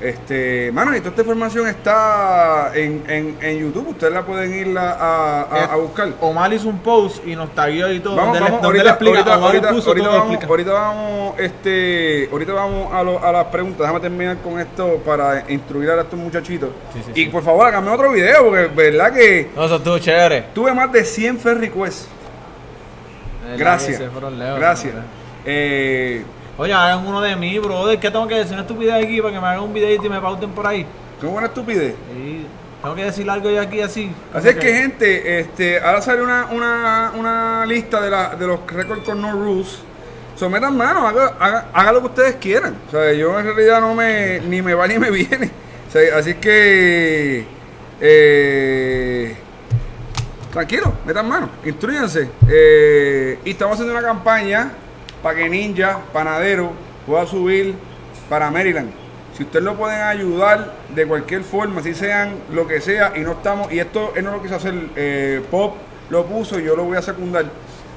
Este, 0.04 0.70
mano, 0.70 0.94
y 0.94 0.98
toda 0.98 1.10
esta 1.12 1.22
información 1.22 1.66
está 1.66 2.72
en, 2.74 3.02
en, 3.08 3.38
en 3.40 3.58
YouTube, 3.58 3.88
ustedes 3.88 4.12
la 4.12 4.20
pueden 4.26 4.54
ir 4.54 4.76
a, 4.76 4.90
a- 4.92 5.64
a- 5.72 5.76
buscar. 5.76 6.08
Omar 6.20 6.52
hizo 6.52 6.68
un 6.68 6.80
post 6.80 7.26
y 7.26 7.34
nos 7.34 7.54
tagueó 7.54 7.90
y 7.90 8.00
todo. 8.00 8.14
Vamos, 8.14 8.38
vamos, 8.38 8.62
ahorita, 8.62 8.90
explica, 8.90 9.16
ahorita, 9.20 9.36
Omar 9.38 9.46
ahorita, 9.48 9.68
puso 9.70 9.88
ahorita 9.88 10.06
todo, 10.06 10.18
vamos, 10.18 10.34
explica. 10.34 10.50
ahorita 10.50 10.72
vamos, 10.72 11.40
este, 11.40 12.28
ahorita 12.30 12.52
vamos 12.52 12.92
a, 12.92 13.02
lo- 13.02 13.24
a 13.24 13.32
las 13.32 13.44
preguntas. 13.46 13.78
Déjame 13.78 14.00
terminar 14.00 14.36
con 14.44 14.60
esto 14.60 15.00
para 15.06 15.50
instruir 15.50 15.88
a 15.88 16.02
estos 16.02 16.18
muchachitos. 16.18 16.68
Sí, 16.92 17.00
sí, 17.06 17.10
y 17.22 17.24
sí. 17.24 17.30
por 17.30 17.42
favor, 17.42 17.66
hágame 17.66 17.90
otro 17.90 18.12
video, 18.12 18.44
porque 18.44 18.66
verdad 18.66 19.10
que 19.10 19.50
No, 19.56 19.64
eso 19.64 19.76
estuvo 19.76 19.98
chévere. 19.98 20.44
tuve 20.54 20.74
más 20.74 20.92
de 20.92 21.02
100 21.02 21.38
fair 21.38 21.56
requests. 21.58 22.08
Gracias. 23.56 24.02
Gracias. 24.58 24.94
Eh, 25.46 26.22
Oye, 26.56 26.72
hagan 26.72 27.06
uno 27.06 27.20
de 27.20 27.34
mí, 27.36 27.58
brother. 27.58 27.98
¿Qué 27.98 28.10
tengo 28.10 28.28
que 28.28 28.36
decir? 28.36 28.52
Una 28.52 28.62
estupidez 28.62 28.94
aquí 29.04 29.20
para 29.20 29.34
que 29.34 29.40
me 29.40 29.46
hagan 29.46 29.60
un 29.60 29.72
videito 29.74 30.06
y 30.06 30.08
me 30.08 30.20
pauten 30.20 30.50
por 30.50 30.66
ahí. 30.66 30.86
qué 31.20 31.26
buena 31.26 31.48
estupidez. 31.48 31.94
Y 32.16 32.46
tengo 32.80 32.94
que 32.94 33.04
decir 33.04 33.28
algo 33.28 33.50
yo 33.50 33.60
aquí 33.60 33.80
así. 33.80 34.12
Así 34.32 34.48
es 34.48 34.56
que, 34.56 34.72
gente, 34.74 35.40
este, 35.40 35.80
ahora 35.80 36.00
sale 36.02 36.22
una, 36.22 36.46
una, 36.52 37.12
una 37.16 37.66
lista 37.66 38.00
de, 38.00 38.10
la, 38.10 38.36
de 38.36 38.46
los 38.46 38.60
récords 38.68 39.02
con 39.04 39.20
no 39.20 39.32
rules. 39.32 39.80
Sometan 40.36 40.76
mano, 40.76 41.06
haga, 41.06 41.34
haga, 41.38 41.66
haga 41.72 41.92
lo 41.92 42.00
que 42.00 42.06
ustedes 42.06 42.36
quieran. 42.36 42.76
O 42.88 42.90
sea, 42.90 43.12
yo 43.12 43.38
en 43.38 43.46
realidad 43.46 43.80
no 43.80 43.94
me, 43.94 44.40
ni 44.40 44.62
me 44.62 44.74
va 44.74 44.86
ni 44.86 44.98
me 44.98 45.10
viene. 45.12 45.50
O 45.88 45.90
sea, 45.90 46.18
así 46.18 46.34
que 46.34 47.46
Eh, 48.00 49.36
tranquilo, 50.52 50.92
metan 51.06 51.28
mano, 51.28 51.50
instruyanse. 51.64 52.28
Eh, 52.48 53.38
y 53.44 53.50
estamos 53.50 53.74
haciendo 53.74 53.96
una 53.98 54.06
campaña 54.06 54.72
para 55.24 55.38
que 55.38 55.48
Ninja, 55.48 56.00
Panadero, 56.12 56.72
pueda 57.06 57.26
subir 57.26 57.74
para 58.28 58.50
Maryland. 58.50 58.90
Si 59.34 59.42
ustedes 59.42 59.64
lo 59.64 59.74
pueden 59.74 60.02
ayudar 60.02 60.74
de 60.94 61.06
cualquier 61.06 61.42
forma, 61.42 61.82
si 61.82 61.94
sean 61.94 62.34
lo 62.52 62.68
que 62.68 62.82
sea, 62.82 63.14
y 63.16 63.20
no 63.20 63.32
estamos, 63.32 63.72
y 63.72 63.78
esto 63.78 64.12
él 64.16 64.24
no 64.26 64.32
lo 64.32 64.42
quiso 64.42 64.56
hacer, 64.56 64.74
eh, 64.94 65.42
Pop 65.50 65.76
lo 66.10 66.26
puso 66.26 66.60
y 66.60 66.64
yo 66.64 66.76
lo 66.76 66.84
voy 66.84 66.98
a 66.98 67.02
secundar. 67.02 67.46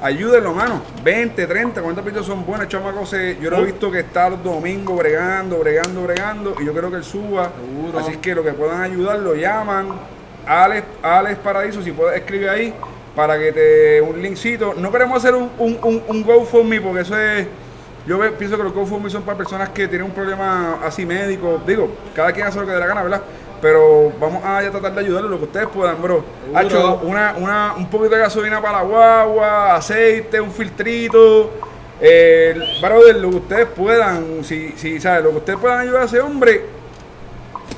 Ayúdenlo, 0.02 0.54
mano. 0.54 0.82
20, 1.04 1.46
30, 1.46 1.82
40 1.82 2.02
pitos 2.02 2.26
son 2.26 2.46
buenos, 2.46 2.70
chamacos. 2.70 3.12
Yo 3.42 3.50
lo 3.50 3.58
he 3.58 3.66
visto 3.66 3.92
que 3.92 4.00
está 4.00 4.30
los 4.30 4.42
domingos 4.42 4.98
bregando, 4.98 5.60
bregando, 5.60 6.04
bregando, 6.04 6.56
y 6.62 6.66
yo 6.66 6.74
creo 6.74 6.90
que 6.90 6.96
él 6.96 7.04
suba. 7.04 7.52
Seguro. 7.60 8.00
Así 8.00 8.12
es 8.12 8.18
que 8.20 8.34
lo 8.36 8.44
que 8.44 8.54
puedan 8.54 8.82
ayudar, 8.82 9.20
lo 9.20 9.36
llaman. 9.36 9.90
Alex, 10.46 10.88
Alex 11.04 11.40
Paradiso, 11.40 11.82
si 11.82 11.92
puedes 11.92 12.18
escribir 12.18 12.48
ahí 12.48 12.74
para 13.18 13.40
que 13.40 13.52
te 13.52 14.00
un 14.00 14.22
linkcito. 14.22 14.76
No 14.76 14.92
queremos 14.92 15.18
hacer 15.18 15.34
un, 15.34 15.50
un, 15.58 15.80
un, 15.82 16.04
un 16.08 16.22
GoFundMe 16.22 16.80
porque 16.80 17.02
eso 17.02 17.20
es. 17.20 17.48
Yo 18.06 18.20
pienso 18.38 18.56
que 18.56 18.64
los 18.64 18.74
GoFundMe 18.74 19.10
son 19.10 19.24
para 19.24 19.36
personas 19.40 19.70
que 19.70 19.88
tienen 19.88 20.06
un 20.06 20.14
problema 20.14 20.78
así 20.86 21.04
médico. 21.04 21.60
Digo, 21.66 21.90
cada 22.16 22.32
quien 22.32 22.46
hace 22.46 22.60
lo 22.60 22.68
que 22.68 22.74
dé 22.74 22.80
la 22.80 22.86
gana, 22.86 23.02
¿verdad? 23.02 23.24
Pero 23.60 24.14
vamos 24.20 24.46
a 24.46 24.62
ya 24.62 24.70
tratar 24.70 24.94
de 24.94 25.00
ayudarlo 25.00 25.30
lo 25.30 25.40
que 25.40 25.46
ustedes 25.46 25.68
puedan, 25.68 26.00
bro. 26.00 26.24
Una, 27.02 27.34
una, 27.38 27.74
un 27.76 27.90
poquito 27.90 28.14
de 28.14 28.22
gasolina 28.22 28.62
para 28.62 28.78
la 28.78 28.84
guagua, 28.84 29.76
aceite, 29.76 30.40
un 30.40 30.52
filtrito. 30.52 31.54
Eh, 32.00 32.56
brother, 32.80 33.16
lo 33.16 33.32
que 33.32 33.36
ustedes 33.38 33.66
puedan, 33.66 34.44
si, 34.44 34.74
si, 34.78 35.02
¿sabes? 35.02 35.24
Lo 35.24 35.32
que 35.32 35.38
ustedes 35.38 35.60
puedan 35.60 35.80
ayudar 35.80 36.04
a 36.04 36.06
ese 36.06 36.22
hombre, 36.22 36.66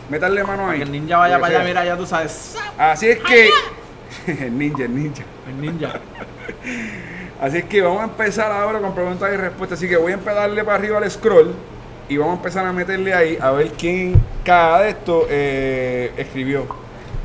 meterle 0.09 0.43
mano 0.43 0.69
ahí. 0.69 0.79
Que 0.79 0.83
el 0.83 0.91
ninja 0.91 1.17
vaya 1.17 1.39
para 1.39 1.59
allá, 1.59 1.65
mira, 1.65 1.85
ya 1.85 1.95
tú 1.95 2.05
sabes. 2.05 2.57
Así 2.77 3.09
es 3.09 3.19
que. 3.19 3.49
El 4.27 4.57
ninja, 4.57 4.83
el 4.83 4.95
ninja. 4.95 5.23
El 5.47 5.61
ninja. 5.61 5.99
Así 7.41 7.59
es 7.59 7.65
que 7.65 7.81
vamos 7.81 8.01
a 8.01 8.05
empezar 8.05 8.51
ahora 8.51 8.79
con 8.79 8.93
preguntas 8.93 9.31
y 9.33 9.37
respuestas. 9.37 9.79
Así 9.79 9.87
que 9.87 9.97
voy 9.97 10.11
a 10.11 10.15
empezarle 10.15 10.63
para 10.63 10.77
arriba 10.77 10.97
al 10.97 11.09
scroll 11.09 11.53
y 12.09 12.17
vamos 12.17 12.33
a 12.33 12.37
empezar 12.37 12.65
a 12.65 12.73
meterle 12.73 13.13
ahí 13.13 13.37
a 13.39 13.51
ver 13.51 13.71
quién 13.73 14.19
cada 14.43 14.81
de 14.81 14.89
esto 14.89 15.25
eh, 15.29 16.11
escribió. 16.17 16.65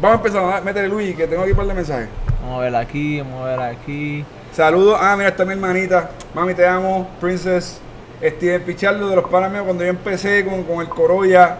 Vamos 0.00 0.18
a 0.18 0.22
empezar 0.22 0.54
a 0.54 0.60
meterle 0.60 0.88
Luigi, 0.88 1.14
que 1.14 1.26
tengo 1.26 1.42
aquí 1.42 1.52
un 1.52 1.56
par 1.56 1.66
de 1.66 1.74
mensajes. 1.74 2.08
Vamos 2.42 2.58
a 2.58 2.62
ver 2.64 2.76
aquí, 2.76 3.20
vamos 3.20 3.42
a 3.42 3.44
ver 3.44 3.60
aquí. 3.60 4.24
Saludos. 4.52 4.98
Ah, 5.00 5.16
mira, 5.16 5.30
está 5.30 5.44
mi 5.44 5.52
hermanita. 5.52 6.10
Mami, 6.34 6.54
te 6.54 6.66
amo. 6.66 7.08
Princess. 7.20 7.80
Steven 8.22 8.62
Pichardo 8.62 9.08
de 9.08 9.16
los 9.16 9.28
panas 9.28 9.50
míos 9.50 9.64
cuando 9.64 9.84
yo 9.84 9.90
empecé 9.90 10.44
con, 10.44 10.62
con 10.64 10.80
el 10.80 10.88
Corolla. 10.88 11.56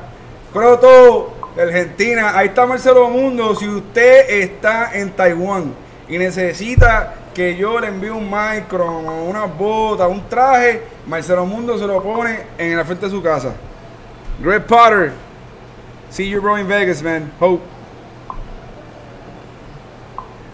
Croto, 0.53 1.44
Argentina. 1.57 2.37
Ahí 2.37 2.49
está 2.49 2.67
Marcelo 2.67 3.09
Mundo. 3.09 3.55
Si 3.55 3.69
usted 3.69 4.31
está 4.31 4.95
en 4.95 5.11
Taiwán 5.11 5.75
y 6.09 6.19
necesita 6.19 7.15
que 7.33 7.57
yo 7.57 7.81
le 7.81 7.89
envíe 7.89 8.11
un 8.11 8.31
micro, 8.31 8.99
unas 8.99 9.57
botas, 9.57 10.09
un 10.09 10.29
traje, 10.29 10.83
Marcelo 11.07 11.45
Mundo 11.45 11.79
se 11.79 11.87
lo 11.87 12.03
pone 12.03 12.41
en 12.59 12.77
la 12.77 12.85
frente 12.85 13.07
de 13.07 13.11
su 13.11 13.23
casa. 13.23 13.53
Greg 14.41 14.65
Potter. 14.67 15.13
See 16.11 16.29
you 16.29 16.41
bro 16.41 16.59
in 16.59 16.69
Vegas, 16.69 17.03
man. 17.03 17.31
Hope. 17.41 17.63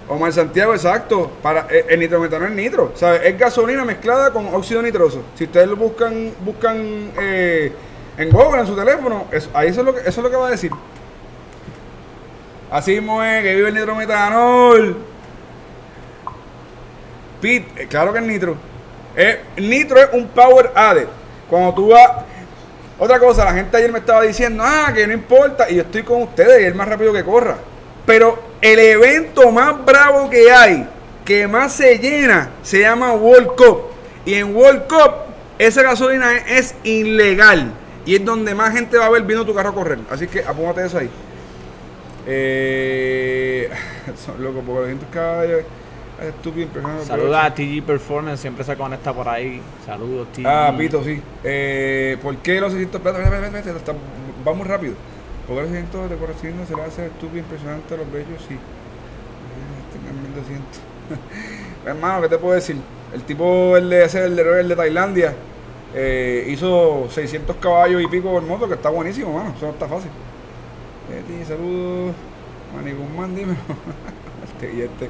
Omar 0.08 0.32
Santiago, 0.32 0.74
exacto. 0.74 1.30
Para, 1.40 1.66
eh, 1.70 1.86
el 1.88 2.00
nitrometanol 2.00 2.48
es 2.48 2.54
nitro. 2.54 2.92
¿sabes? 2.94 3.22
Es 3.24 3.38
gasolina 3.38 3.84
mezclada 3.84 4.32
con 4.32 4.46
óxido 4.52 4.82
nitroso. 4.82 5.22
Si 5.36 5.44
ustedes 5.44 5.68
lo 5.68 5.76
buscan, 5.76 6.32
buscan 6.44 7.12
eh, 7.20 7.72
en 8.20 8.28
Google, 8.30 8.60
en 8.60 8.66
su 8.66 8.76
teléfono, 8.76 9.26
eso, 9.32 9.48
ahí 9.54 9.68
eso 9.68 9.80
es, 9.80 9.86
lo 9.86 9.94
que, 9.94 10.00
eso 10.00 10.10
es 10.10 10.18
lo 10.18 10.30
que 10.30 10.36
va 10.36 10.48
a 10.48 10.50
decir. 10.50 10.70
Así 12.70 12.92
mismo 12.92 13.22
es, 13.22 13.42
que 13.42 13.54
vive 13.54 13.68
el 13.68 13.74
nitrometanol. 13.74 14.96
Pit, 17.40 17.66
eh, 17.78 17.86
claro 17.88 18.12
que 18.12 18.18
es 18.18 18.24
nitro. 18.26 18.56
Eh, 19.16 19.40
nitro 19.56 19.98
es 19.98 20.08
un 20.12 20.28
power 20.28 20.70
added. 20.74 21.08
Cuando 21.48 21.72
tú 21.72 21.88
vas. 21.88 22.10
Otra 22.98 23.18
cosa, 23.18 23.46
la 23.46 23.54
gente 23.54 23.74
ayer 23.78 23.90
me 23.90 24.00
estaba 24.00 24.20
diciendo, 24.20 24.62
ah, 24.66 24.92
que 24.94 25.06
no 25.06 25.14
importa, 25.14 25.70
y 25.70 25.76
yo 25.76 25.82
estoy 25.82 26.02
con 26.02 26.20
ustedes, 26.20 26.60
y 26.60 26.64
es 26.66 26.74
más 26.74 26.86
rápido 26.86 27.14
que 27.14 27.24
corra. 27.24 27.56
Pero 28.04 28.38
el 28.60 28.78
evento 28.78 29.50
más 29.50 29.82
bravo 29.86 30.28
que 30.28 30.52
hay, 30.52 30.86
que 31.24 31.48
más 31.48 31.72
se 31.72 31.98
llena, 31.98 32.50
se 32.62 32.80
llama 32.80 33.14
World 33.14 33.56
Cup. 33.56 33.84
Y 34.26 34.34
en 34.34 34.54
World 34.54 34.86
Cup, 34.86 35.12
esa 35.58 35.82
gasolina 35.82 36.36
es 36.36 36.74
ilegal. 36.84 37.72
Y 38.06 38.14
es 38.16 38.24
donde 38.24 38.54
más 38.54 38.72
gente 38.72 38.96
va 38.96 39.06
a 39.06 39.10
ver 39.10 39.22
viendo 39.22 39.44
tu 39.44 39.54
carro 39.54 39.70
a 39.70 39.74
correr. 39.74 39.98
Así 40.10 40.26
que 40.26 40.42
apúntate 40.44 40.86
eso 40.86 40.98
ahí. 40.98 41.10
Eh, 42.26 43.68
son 44.24 44.42
locos, 44.42 44.62
porque 44.64 44.80
200 44.82 45.08
caballos. 45.10 45.62
Es 46.20 46.26
estúpido, 46.26 46.64
impresionante. 46.66 47.06
Saluda 47.06 47.46
a 47.46 47.54
TG 47.54 47.82
Performance, 47.82 48.40
siempre 48.40 48.62
se 48.62 48.76
conecta 48.76 49.12
por 49.12 49.26
ahí. 49.26 49.62
Saludos, 49.86 50.28
TG. 50.32 50.46
Ah, 50.46 50.74
Pito, 50.76 51.02
sí. 51.02 51.20
Eh, 51.42 52.18
¿Por 52.22 52.36
qué 52.38 52.60
los 52.60 52.72
600 52.72 52.98
espérate, 53.00 53.22
espérate, 53.24 53.46
espérate, 53.46 53.70
espérate, 53.70 53.90
está- 53.92 54.46
va 54.46 54.54
muy 54.54 54.66
rápido? 54.66 54.94
¿Por 55.46 55.56
qué 55.56 55.62
los 55.62 55.70
600 55.70 56.10
de 56.10 56.16
correspondiendo 56.16 56.66
se 56.66 56.76
le 56.76 56.82
hace 56.82 57.06
estúpido, 57.06 57.38
impresionante 57.38 57.94
a 57.94 57.96
los 57.96 58.12
bellos? 58.12 58.38
Sí. 58.46 58.58
Tengan 59.92 60.22
1200. 60.22 60.80
Hermano, 61.86 62.20
¿qué 62.22 62.28
te 62.28 62.38
puedo 62.38 62.54
decir? 62.54 62.76
El 63.14 63.22
tipo, 63.22 63.76
el 63.78 63.88
de 63.88 64.04
ese, 64.04 64.24
el 64.26 64.36
de, 64.36 64.60
el 64.60 64.68
de 64.68 64.76
Tailandia, 64.76 65.34
eh, 65.94 66.46
hizo 66.48 67.08
600 67.10 67.56
caballos 67.56 68.02
y 68.02 68.06
pico 68.06 68.30
por 68.30 68.42
moto, 68.42 68.68
que 68.68 68.74
está 68.74 68.90
buenísimo, 68.90 69.32
mano. 69.32 69.54
Eso 69.56 69.66
no 69.66 69.72
está 69.72 69.88
fácil. 69.88 70.10
Saludos. 71.46 72.14
Manny 72.74 72.92
Guzmán, 72.92 73.34
dime. 73.34 73.54
este 74.44 74.72
y 74.74 74.82
este. 74.82 75.08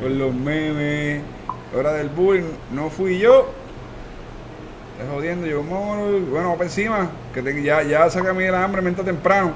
Con 0.00 0.18
los 0.18 0.34
memes. 0.34 1.22
Hora 1.74 1.92
del 1.94 2.08
bullying. 2.10 2.44
No 2.72 2.90
fui 2.90 3.18
yo. 3.18 3.48
Estás 4.98 5.14
jodiendo, 5.14 5.46
yo 5.46 5.62
mono. 5.62 6.18
Bueno, 6.30 6.52
para 6.52 6.64
encima. 6.64 7.10
Que 7.32 7.40
te- 7.42 7.62
ya, 7.62 7.82
ya 7.82 8.10
saca 8.10 8.30
a 8.30 8.34
mí 8.34 8.44
el 8.44 8.54
hambre, 8.54 8.82
mientras 8.82 9.06
temprano. 9.06 9.52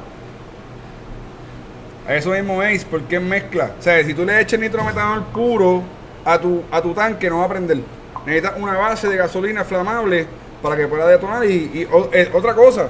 A 2.09 2.15
eso 2.15 2.31
mismo 2.31 2.63
es, 2.63 2.85
porque 2.85 3.17
es 3.17 3.23
mezcla. 3.23 3.73
O 3.79 3.83
sea, 3.83 4.03
si 4.03 4.15
tú 4.15 4.25
le 4.25 4.41
echas 4.41 4.59
nitrometanol 4.59 5.25
puro 5.27 5.83
a 6.25 6.39
tu, 6.39 6.63
a 6.71 6.81
tu 6.81 6.95
tanque, 6.95 7.29
no 7.29 7.39
va 7.39 7.45
a 7.45 7.49
prender. 7.49 7.81
Necesitas 8.27 8.55
una 8.59 8.79
base 8.79 9.09
de 9.09 9.17
gasolina 9.17 9.63
flamable 9.65 10.27
para 10.63 10.77
que 10.77 10.87
pueda 10.87 11.07
detonar. 11.07 11.45
Y, 11.45 11.87
eh, 12.13 12.31
otra 12.33 12.55
cosa, 12.55 12.89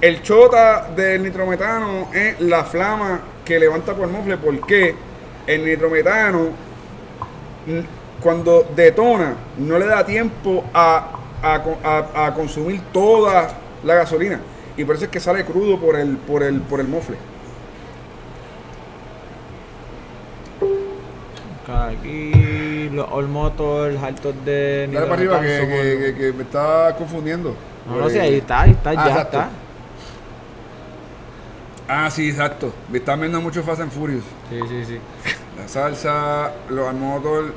el 0.00 0.22
chota 0.22 0.88
del 0.96 1.22
nitrometano 1.22 2.08
es 2.12 2.40
la 2.40 2.64
flama 2.64 3.20
que 3.44 3.58
levanta 3.58 3.94
por 3.94 4.06
el 4.06 4.12
mofle, 4.12 4.36
porque 4.38 4.94
el 5.46 5.64
nitrometano 5.64 6.48
cuando 8.20 8.66
detona 8.74 9.34
no 9.58 9.78
le 9.78 9.86
da 9.86 10.04
tiempo 10.06 10.64
a, 10.72 11.06
a 11.42 11.62
a- 11.84 12.26
a 12.26 12.34
consumir 12.34 12.80
toda 12.92 13.48
la 13.84 13.94
gasolina. 13.94 14.40
Y 14.76 14.84
por 14.84 14.96
eso 14.96 15.04
es 15.04 15.10
que 15.10 15.20
sale 15.20 15.44
crudo 15.44 15.78
por 15.78 15.96
el 15.96 16.16
por 16.16 16.42
el 16.42 16.60
por 16.62 16.80
el 16.80 16.88
mofle. 16.88 17.16
Aquí, 21.68 22.32
los 22.92 23.06
All 23.10 23.28
Motors, 23.28 24.02
altos 24.02 24.34
de 24.44 24.88
dale 24.92 25.06
para 25.06 25.14
arriba 25.14 25.40
que, 25.40 25.46
que- 25.66 25.98
que- 25.98 26.14
que 26.20 26.32
me 26.32 26.42
está 26.42 26.94
confundiendo 26.96 27.54
No, 27.88 27.96
no 27.96 28.08
sé, 28.10 28.20
ahí 28.20 28.36
está, 28.36 28.62
ahí 28.62 28.70
está, 28.72 28.90
Ah, 28.90 28.94
ya 28.94 29.06
exacto. 29.08 29.36
está. 29.38 29.50
ah 31.88 32.10
sí 32.10 32.28
exacto 32.30 32.72
me 32.90 32.98
están 32.98 33.20
viendo 33.20 33.40
mucho 33.40 33.62
Fast 33.62 33.80
and 33.82 33.90
Furious 33.92 34.24
Sí, 34.50 34.58
sí, 34.68 34.84
sí. 34.84 34.98
la 35.58 35.68
salsa 35.68 36.52
los 36.68 36.94
motor 36.94 37.52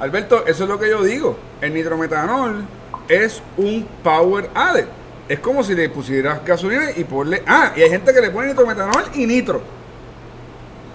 Alberto 0.00 0.46
eso 0.46 0.64
es 0.64 0.68
lo 0.68 0.78
que 0.78 0.88
yo 0.88 1.02
digo 1.02 1.36
el 1.60 1.72
nitrometanol 1.74 2.64
es 3.08 3.42
un 3.56 3.86
power 4.02 4.50
added 4.54 4.86
es 5.28 5.38
como 5.38 5.62
si 5.62 5.74
le 5.74 5.88
pusieras 5.88 6.44
gasolina 6.44 6.90
y 6.96 7.04
ponle 7.04 7.42
ah 7.46 7.72
y 7.76 7.82
hay 7.82 7.90
gente 7.90 8.12
que 8.12 8.20
le 8.20 8.30
pone 8.30 8.48
nitrometanol 8.48 9.04
y 9.14 9.26
nitro 9.26 9.62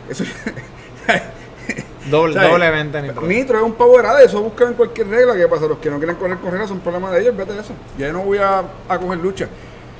eso 0.10 0.24
Doble, 2.10 2.34
¿Sabes? 2.36 2.50
doblemente 2.52 3.02
nitro. 3.02 3.22
Nitro 3.24 3.58
es 3.58 3.64
un 3.64 3.74
power 3.74 4.06
added, 4.06 4.26
eso 4.26 4.42
buscan 4.42 4.70
en 4.70 4.74
cualquier 4.76 5.08
regla. 5.08 5.36
¿Qué 5.36 5.48
pasa? 5.48 5.66
Los 5.68 5.78
que 5.80 5.90
no 5.90 5.98
quieren 5.98 6.16
correr 6.16 6.38
con 6.38 6.52
reglas 6.52 6.70
son 6.70 6.80
problemas 6.80 7.12
de 7.14 7.22
ellos, 7.22 7.36
vete 7.38 7.54
de 7.54 7.62
eso. 7.62 7.74
Ya 7.98 8.12
no 8.12 8.22
voy 8.22 8.38
a, 8.38 8.64
a 8.88 8.98
coger 9.00 9.20
lucha. 9.20 9.48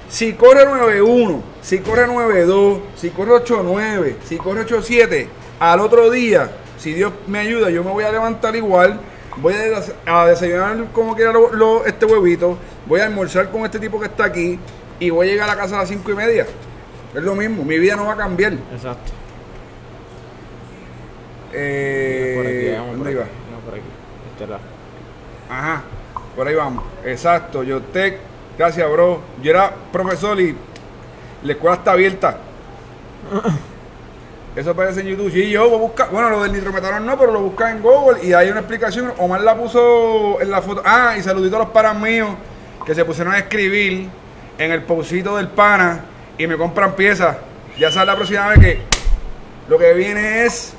Si 0.10 0.34
corre 0.34 0.66
9-1, 0.66 1.42
si 1.62 1.80
corre 1.80 2.08
9-2, 2.08 2.80
si 2.96 3.10
corre 3.10 3.32
8-9, 3.44 4.16
si 4.26 4.38
corre 4.38 4.66
8-7, 4.66 5.28
al 5.60 5.80
otro 5.82 6.10
día, 6.10 6.50
si 6.78 6.94
Dios 6.94 7.12
me 7.28 7.40
ayuda, 7.40 7.70
yo 7.70 7.84
me 7.84 7.92
voy 7.92 8.06
a 8.06 8.12
levantar 8.12 8.56
igual, 8.56 9.00
voy 9.38 9.54
a, 9.54 9.58
des- 9.64 9.92
a 10.06 10.26
desayunar 10.28 10.78
como 10.94 11.14
quiera 11.16 11.34
lo- 11.34 11.52
lo- 11.52 11.86
este 11.86 12.06
huevito, 12.06 12.58
voy 12.86 13.02
a 13.02 13.06
almorzar 13.08 13.50
con 13.52 13.66
este 13.66 13.80
tipo 13.80 14.00
que 14.00 14.06
está 14.06 14.24
aquí 14.26 14.58
y 15.00 15.10
voy 15.10 15.28
a 15.28 15.32
llegar 15.32 15.50
a 15.50 15.56
la 15.56 15.62
casa 15.62 15.76
a 15.76 15.80
las 15.80 15.90
5 15.90 16.10
y 16.10 16.16
media. 16.16 16.46
Es 17.14 17.22
lo 17.24 17.36
mismo, 17.36 17.66
mi 17.66 17.78
vida 17.78 17.96
no 17.98 18.06
va 18.06 18.14
a 18.14 18.18
cambiar. 18.18 18.54
Exacto. 18.54 19.12
Eh, 21.60 22.34
por 22.36 22.46
aquí, 22.48 22.88
por 22.88 22.96
¿Dónde 22.98 23.10
aquí. 23.10 23.18
iba? 23.18 23.24
No, 23.24 23.60
por 23.66 23.74
aquí. 23.74 23.84
Este 24.32 24.48
lado. 24.48 24.62
Ajá, 25.50 25.82
por 26.36 26.48
ahí 26.48 26.56
vamos. 26.56 26.84
Exacto, 27.06 27.64
yo 27.64 27.82
te. 27.82 28.20
Gracias, 28.58 28.92
bro. 28.92 29.22
Yo 29.42 29.52
era 29.52 29.72
profesor 29.92 30.40
y 30.40 30.56
la 31.44 31.52
escuela 31.52 31.78
está 31.78 31.92
abierta. 31.94 32.38
Eso 34.56 34.72
aparece 34.72 35.02
en 35.02 35.08
YouTube. 35.08 35.32
Sí, 35.32 35.50
yo 35.52 35.70
voy 35.70 35.78
a 35.78 35.82
buscar. 35.82 36.10
Bueno, 36.10 36.30
lo 36.32 36.42
del 36.42 36.52
nitrometanol 36.54 37.06
no, 37.06 37.18
pero 37.18 37.32
lo 37.32 37.42
busca 37.42 37.70
en 37.70 37.82
Google 37.82 38.24
y 38.24 38.34
hay 38.34 38.50
una 38.50 38.62
explicación. 38.62 39.14
Omar 39.20 39.42
la 39.42 39.56
puso 39.56 40.42
en 40.42 40.50
la 40.50 40.62
foto. 40.62 40.82
Ah, 40.84 41.16
y 41.18 41.22
saludito 41.22 41.58
a 41.58 41.60
los 41.60 41.70
panas 41.70 41.96
míos 42.00 42.30
que 42.86 42.96
se 42.96 43.06
pusieron 43.06 43.34
a 43.34 43.38
escribir 43.40 44.10
en 44.58 44.72
el 44.72 44.82
posito 44.84 45.38
del 45.38 45.48
pana 45.50 46.02
y 46.38 46.48
me 46.48 46.58
compran 46.58 46.96
piezas. 46.96 47.38
Ya 47.78 47.92
sabes 47.92 48.08
la 48.08 48.16
próxima 48.16 48.48
vez 48.50 48.60
que 48.60 48.82
lo 49.70 49.78
que 49.78 49.94
viene 49.94 50.46
es 50.46 50.74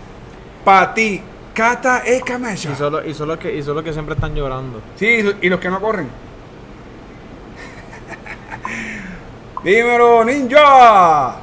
para 0.65 0.95
ti. 0.95 1.21
Cata 1.55 2.03
e 2.07 2.21
Camacho. 2.21 2.71
Y 2.71 2.75
solo, 2.77 3.05
y 3.05 3.15
solo 3.15 3.37
que, 3.37 3.53
y 3.53 3.63
solo 3.65 3.83
que 3.83 3.93
siempre 3.93 4.15
están 4.15 4.35
llorando. 4.35 4.81
Sí, 4.95 5.25
y 5.41 5.49
los 5.49 5.59
que 5.59 5.69
no 5.69 5.81
corren. 5.81 6.09
Dímelo, 9.65 10.25
ninja. 10.25 11.37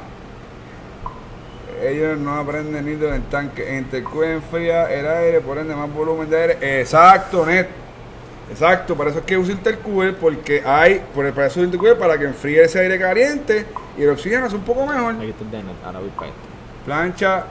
Ellos 1.82 2.18
no 2.18 2.36
aprenden 2.36 2.86
ni 2.86 2.92
en 2.92 3.12
el 3.12 3.22
tanque. 3.24 3.76
Intercoolen 3.76 4.42
fría 4.42 4.90
el 4.90 5.06
aire, 5.06 5.42
por 5.42 5.58
ende 5.58 5.76
más 5.76 5.92
volumen 5.92 6.30
de 6.30 6.40
aire. 6.40 6.80
Exacto, 6.80 7.44
net. 7.44 7.68
Exacto, 8.50 8.96
para 8.96 9.10
eso 9.10 9.18
es 9.18 9.24
que 9.24 9.36
usa 9.36 9.52
intercooler, 9.52 10.16
porque 10.16 10.62
hay, 10.64 11.02
por 11.14 11.26
el 11.26 11.32
para 11.32 11.48
eso 11.48 11.62
intercooler 11.62 11.98
para 11.98 12.16
que 12.16 12.24
enfríe 12.24 12.62
ese 12.62 12.78
aire 12.78 12.98
caliente 12.98 13.66
y 13.98 14.02
el 14.02 14.10
oxígeno 14.10 14.46
es 14.46 14.52
un 14.52 14.62
poco 14.62 14.86
mejor. 14.86 15.16
Aquí 15.16 15.30
está 15.30 15.44
el 15.44 15.50
de 15.50 15.62
ahora 15.84 15.98
voy 15.98 16.10
para 16.10 16.28
esto. 16.28 16.40
Plancha, 16.86 17.44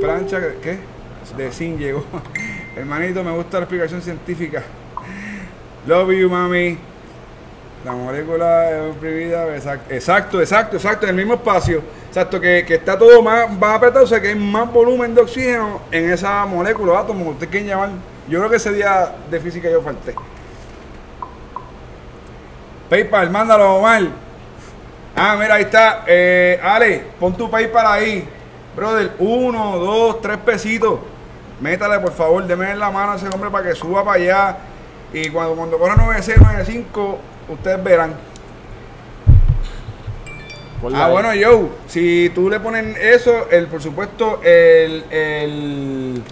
plancha, 0.00 0.40
¿qué? 0.62 0.78
De 1.34 1.50
zinc 1.50 1.78
llegó. 1.78 2.04
Hermanito, 2.76 3.24
me 3.24 3.30
gusta 3.32 3.58
la 3.58 3.64
explicación 3.64 4.02
científica. 4.02 4.62
Love 5.86 6.12
you, 6.12 6.28
mami. 6.28 6.78
La 7.84 7.92
molécula 7.92 8.70
es 8.70 8.94
imprimida, 8.94 9.54
exacto, 9.54 9.94
exacto, 9.94 10.40
exacto, 10.40 10.76
exacto, 10.76 11.06
en 11.06 11.10
el 11.10 11.16
mismo 11.16 11.34
espacio. 11.34 11.82
Exacto, 12.08 12.40
que, 12.40 12.64
que 12.66 12.74
está 12.74 12.98
todo 12.98 13.22
más, 13.22 13.50
más 13.56 13.76
apretado, 13.76 14.04
o 14.04 14.08
sea 14.08 14.20
que 14.20 14.28
hay 14.28 14.34
más 14.34 14.72
volumen 14.72 15.14
de 15.14 15.20
oxígeno 15.20 15.82
en 15.92 16.10
esa 16.10 16.44
molécula, 16.46 16.98
átomo, 16.98 17.30
usted 17.30 17.48
quieren 17.48 17.68
llamar. 17.68 17.90
Yo 18.28 18.40
creo 18.40 18.50
que 18.50 18.56
ese 18.56 18.72
día 18.72 19.14
de 19.30 19.38
física 19.38 19.70
yo 19.70 19.82
falté. 19.82 20.14
PayPal, 22.88 23.30
mándalo, 23.30 23.76
Omar. 23.76 24.02
Ah, 25.14 25.36
mira, 25.38 25.54
ahí 25.54 25.62
está. 25.62 26.04
Eh, 26.06 26.60
Ale, 26.62 27.04
pon 27.18 27.36
tu 27.36 27.50
PayPal 27.50 27.86
ahí. 27.86 28.28
Brother, 28.74 29.12
uno, 29.18 29.78
dos, 29.78 30.20
tres 30.20 30.36
pesitos. 30.38 31.00
Métale, 31.60 31.98
por 32.00 32.12
favor, 32.12 32.46
deme 32.46 32.70
en 32.70 32.78
la 32.78 32.90
mano 32.90 33.12
a 33.12 33.16
ese 33.16 33.28
hombre 33.28 33.50
para 33.50 33.68
que 33.68 33.74
suba 33.74 34.04
para 34.04 34.16
allá. 34.22 34.56
Y 35.12 35.30
cuando, 35.30 35.54
cuando 35.56 35.78
corra 35.78 35.96
96, 35.96 36.38
95, 36.38 37.18
ustedes 37.48 37.82
verán. 37.82 38.14
Ah, 40.94 41.06
ahí. 41.06 41.12
bueno, 41.12 41.34
yo, 41.34 41.70
si 41.86 42.30
tú 42.34 42.50
le 42.50 42.60
pones 42.60 42.96
eso, 42.98 43.48
el, 43.50 43.66
por 43.66 43.80
supuesto, 43.82 44.40
el, 44.44 45.04
el, 45.10 46.22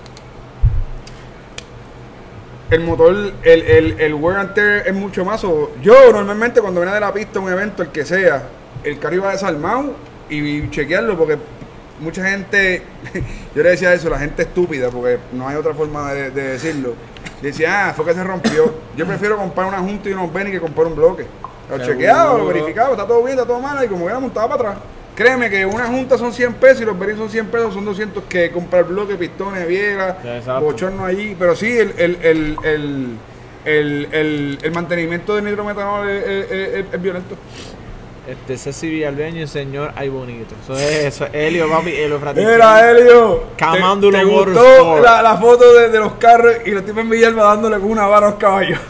el 2.71 2.81
motor, 2.81 3.14
el, 3.43 3.62
el, 3.62 4.00
el 4.00 4.14
wear 4.14 4.38
and 4.40 4.54
tear 4.54 4.87
es 4.87 4.95
mucho 4.95 5.25
más. 5.25 5.43
o- 5.45 5.71
yo 5.81 6.12
normalmente 6.12 6.61
cuando 6.61 6.81
viene 6.81 6.95
de 6.95 7.00
la 7.00 7.12
pista 7.12 7.40
un 7.40 7.50
evento, 7.50 7.83
el 7.83 7.88
que 7.88 8.04
sea, 8.04 8.43
el 8.85 8.99
carro 8.99 9.14
iba 9.16 9.31
desarmado 9.33 9.95
y, 10.28 10.69
chequearlo 10.71 11.16
porque 11.16 11.38
mucha 12.01 12.29
gente, 12.29 12.83
yo 13.55 13.63
le 13.63 13.71
decía 13.71 13.93
eso, 13.95 14.09
la 14.11 14.19
gente 14.19 14.43
estúpida, 14.43 14.91
porque 14.91 15.19
no 15.33 15.49
hay 15.49 15.57
otra 15.57 15.75
forma 15.75 16.13
de, 16.13 16.31
de 16.31 16.43
decirlo. 16.53 16.95
Decía, 17.43 17.89
ah, 17.89 17.95
fue 17.95 18.05
que 18.07 18.15
se 18.15 18.25
rompió. 18.25 18.75
Yo 18.97 19.07
prefiero 19.07 19.37
comprar 19.37 19.67
una 19.67 19.79
junta 19.79 20.09
y 20.09 20.13
unos 20.13 20.33
benis 20.33 20.53
que 20.53 20.61
comprar 20.61 20.87
un 20.87 20.97
bloque. 20.97 21.27
Lo 21.69 21.77
Seguro. 21.77 21.93
chequeado, 21.95 22.39
lo 22.39 22.47
verificado, 22.47 22.93
está 22.93 23.07
todo 23.07 23.23
bien, 23.23 23.39
está 23.39 23.47
todo 23.47 23.61
mal, 23.61 23.83
y 23.85 23.89
como 23.89 24.09
era 24.09 24.19
montado 24.19 24.49
para 24.49 24.71
atrás. 24.71 24.83
Créeme 25.15 25.49
que 25.49 25.65
una 25.65 25.87
junta 25.87 26.19
son 26.19 26.33
100 26.33 26.55
pesos 26.55 26.83
y 26.83 26.85
los 26.85 26.99
benis 26.99 27.17
son 27.17 27.31
100 27.31 27.47
pesos, 27.47 27.73
son 27.75 27.85
200 27.85 28.25
que 28.25 28.51
comprar 28.51 28.85
bloque, 28.85 29.15
pistones, 29.15 29.67
vieras, 29.69 30.17
bochorno 30.61 31.05
allí. 31.05 31.37
Pero 31.39 31.55
sí, 31.55 31.71
el, 31.71 31.95
el, 31.97 32.19
el, 32.23 32.57
el, 32.65 33.17
el, 33.65 34.09
el- 34.13 34.59
el 34.63 34.73
mantenimiento 34.73 35.37
del 35.37 35.45
nitrometanol 35.45 36.09
es, 36.11 36.25
es- 36.27 36.51
es- 36.51 36.87
es 36.93 37.03
violento. 37.03 37.37
Este 38.26 38.57
Ceci 38.57 38.88
Villalbeño 38.88 39.43
y 39.43 39.47
señor 39.47 39.93
Ay 39.97 40.09
Bonito. 40.09 40.54
Eso 40.64 40.75
es, 40.78 41.04
eso 41.04 41.25
es 41.26 41.31
Helio, 41.35 41.69
papi, 41.69 41.90
Helio. 41.90 42.18
Mira, 42.35 42.90
Helio. 42.90 43.44
¿Te, 43.57 44.11
te 44.11 44.25
gustó 44.25 45.01
la, 45.01 45.20
la 45.20 45.37
foto 45.37 45.75
de, 45.75 45.90
de 45.90 45.99
los 45.99 46.14
carros 46.14 46.55
y 46.64 46.70
los 46.70 46.85
tipos 46.87 47.03
en 47.03 47.11
Villalba 47.11 47.44
dándole 47.44 47.79
con 47.81 47.90
una 47.90 48.07
vara 48.07 48.29
a 48.29 48.31
los 48.31 48.38
caballos? 48.38 48.79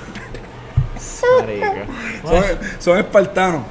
Son, 2.24 2.44
son 2.78 2.98
espartanos. 2.98 3.62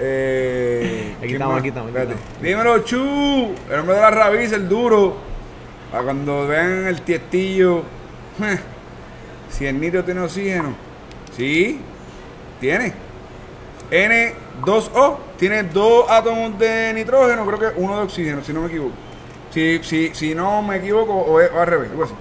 Eh, 0.00 1.14
Aquí 1.18 1.20
¿quién 1.28 1.32
estamos, 1.34 1.58
aquí 1.58 1.68
estamos, 1.68 1.90
aquí 1.90 1.98
Espérate. 1.98 2.20
estamos. 2.22 2.42
Dímelo, 2.42 2.78
Chu. 2.84 3.54
El 3.70 3.80
hombre 3.80 3.94
de 3.96 4.00
la 4.00 4.10
rabiza, 4.10 4.56
el 4.56 4.68
duro. 4.68 5.16
Para 5.90 6.04
cuando 6.04 6.46
vean 6.46 6.86
el 6.86 7.02
tiestillo. 7.02 7.82
Si 9.50 9.64
el 9.66 9.80
nitro 9.80 10.04
tiene 10.04 10.20
oxígeno. 10.20 10.74
Sí, 11.36 11.80
tiene. 12.60 12.92
N2O 13.90 15.16
tiene 15.38 15.62
dos 15.64 16.10
átomos 16.10 16.58
de 16.58 16.92
nitrógeno, 16.94 17.46
creo 17.46 17.58
que 17.58 17.80
uno 17.80 17.96
de 17.98 18.02
oxígeno, 18.04 18.42
si 18.44 18.52
no 18.52 18.60
me 18.62 18.66
equivoco. 18.68 18.92
Si, 19.50 19.80
si, 19.82 20.14
si 20.14 20.34
no 20.34 20.60
me 20.62 20.76
equivoco, 20.76 21.12
o, 21.14 21.40
es- 21.40 21.50
o 21.52 21.60
al 21.60 21.66
revés. 21.66 21.90
algo 21.90 22.04
así. 22.04 22.12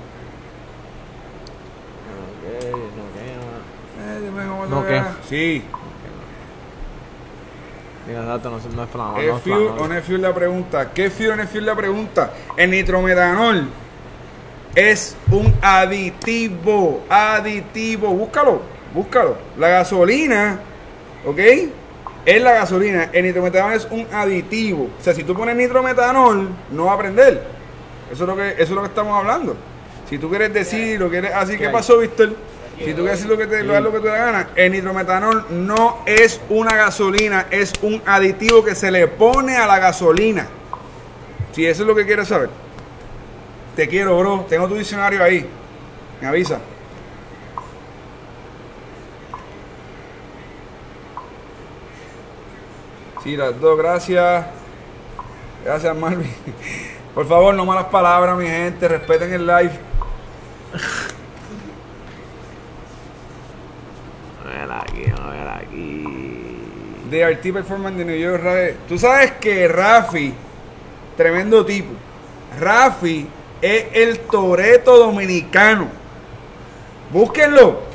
Ok, 3.99 4.69
no, 4.69 4.81
Eh, 4.81 4.89
vea. 4.89 5.17
Sí. 5.27 5.63
Mira, 8.07 8.21
dato, 8.23 8.49
no, 8.49 8.57
es- 8.57 8.65
no 8.73 8.83
es 8.83 8.89
flama. 8.89 9.19
¿Es 9.19 9.27
No 9.33 9.39
fuel 9.39 9.67
o 9.77 9.87
no 9.87 9.93
es 9.95 10.05
fuel 10.05 10.21
la 10.21 10.33
pregunta? 10.33 10.91
¿Qué 10.93 11.09
fuel 11.09 11.31
o 11.31 11.35
no 11.35 11.43
es 11.43 11.49
fuel 11.49 11.65
la 11.65 11.75
pregunta? 11.75 12.31
El 12.55 12.71
nitrometanol 12.71 13.67
es 14.75 15.17
un 15.31 15.53
aditivo. 15.61 17.03
Aditivo. 17.09 18.13
Búscalo. 18.13 18.61
Búscalo. 18.93 19.35
La 19.57 19.67
gasolina, 19.69 20.59
¿ok? 21.27 21.39
Es 22.25 22.41
la 22.41 22.53
gasolina. 22.53 23.09
El 23.13 23.25
nitrometanol 23.25 23.73
es 23.73 23.87
un 23.91 24.07
aditivo. 24.11 24.89
O 24.99 25.03
sea, 25.03 25.13
si 25.13 25.23
tú 25.23 25.35
pones 25.35 25.55
nitrometanol, 25.55 26.49
no 26.71 26.85
va 26.85 26.93
a 26.93 26.97
prender. 26.97 27.43
Eso 28.11 28.23
es 28.23 28.27
lo 28.27 28.35
que, 28.35 28.51
eso 28.51 28.63
es 28.63 28.69
lo 28.71 28.81
que 28.81 28.87
estamos 28.87 29.17
hablando. 29.17 29.55
Si 30.09 30.17
tú 30.17 30.29
quieres 30.29 30.53
decir 30.53 30.99
lo 30.99 31.09
quieres 31.09 31.33
así, 31.33 31.57
¿qué 31.57 31.67
hay? 31.67 31.73
pasó, 31.73 31.99
Víctor? 31.99 32.33
Si 32.77 32.93
tú 32.93 33.01
quieres 33.01 33.19
decir 33.19 33.29
lo 33.29 33.37
que 33.37 33.47
te, 33.47 33.63
lo, 33.63 33.79
lo 33.79 33.91
que 33.91 33.99
te 33.99 34.07
da 34.07 34.17
gana, 34.17 34.49
el 34.55 34.71
nitrometanol 34.71 35.45
no 35.49 36.03
es 36.05 36.39
una 36.49 36.75
gasolina, 36.75 37.47
es 37.49 37.73
un 37.81 38.01
aditivo 38.05 38.63
que 38.63 38.75
se 38.75 38.91
le 38.91 39.07
pone 39.07 39.57
a 39.57 39.65
la 39.65 39.79
gasolina. 39.79 40.47
Si 41.51 41.65
eso 41.65 41.83
es 41.83 41.87
lo 41.87 41.95
que 41.95 42.05
quieres 42.05 42.27
saber. 42.27 42.49
Te 43.75 43.87
quiero, 43.87 44.17
bro. 44.19 44.45
Tengo 44.47 44.67
tu 44.67 44.75
diccionario 44.75 45.23
ahí. 45.23 45.45
Me 46.21 46.27
avisa. 46.27 46.59
Sí, 53.27 53.35
las 53.35 53.59
dos, 53.59 53.77
gracias. 53.77 54.45
Gracias, 55.65 55.97
Marvin. 55.97 56.31
Por 57.13 57.27
favor, 57.27 57.53
no 57.53 57.65
malas 57.65 57.87
palabras, 57.87 58.37
mi 58.37 58.47
gente. 58.47 58.87
Respeten 58.87 59.33
el 59.33 59.45
live. 59.45 59.71
A 64.41 64.47
ver 64.47 64.71
aquí, 64.71 65.03
a 65.11 65.29
ver 65.29 65.47
aquí. 65.49 66.61
de 67.09 67.33
RT 67.33 67.51
Performance 67.51 67.97
de 67.97 68.05
New 68.05 68.17
York. 68.17 68.41
Rafi. 68.41 68.77
Tú 68.87 68.97
sabes 68.97 69.33
que 69.33 69.67
Rafi, 69.67 70.33
tremendo 71.17 71.65
tipo. 71.65 71.91
Rafi 72.61 73.27
es 73.61 73.87
el 73.91 74.19
Toreto 74.19 74.97
dominicano. 74.97 75.89
Búsquenlo. 77.11 77.86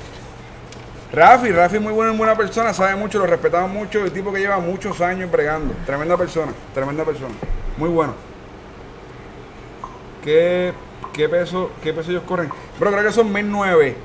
Rafi, 1.12 1.50
Rafi 1.52 1.76
es 1.76 1.82
muy 1.82 1.92
buena, 1.92 2.12
buena 2.12 2.34
persona, 2.36 2.72
sabe 2.72 2.96
mucho, 2.96 3.18
lo 3.18 3.26
respetamos 3.26 3.70
mucho, 3.70 4.02
el 4.04 4.12
tipo 4.12 4.32
que 4.32 4.40
lleva 4.40 4.58
muchos 4.58 5.00
años 5.02 5.30
bregando. 5.30 5.74
Tremenda 5.84 6.16
persona, 6.16 6.52
tremenda 6.74 7.04
persona. 7.04 7.34
Muy 7.76 7.90
bueno. 7.90 8.14
¿Qué, 10.24 10.72
qué 11.12 11.28
peso, 11.28 11.70
qué 11.82 11.92
peso 11.92 12.10
ellos 12.10 12.22
corren? 12.26 12.48
Pero 12.78 12.90
creo 12.92 13.04
que 13.04 13.12
son 13.12 13.30
1009. 13.30 13.96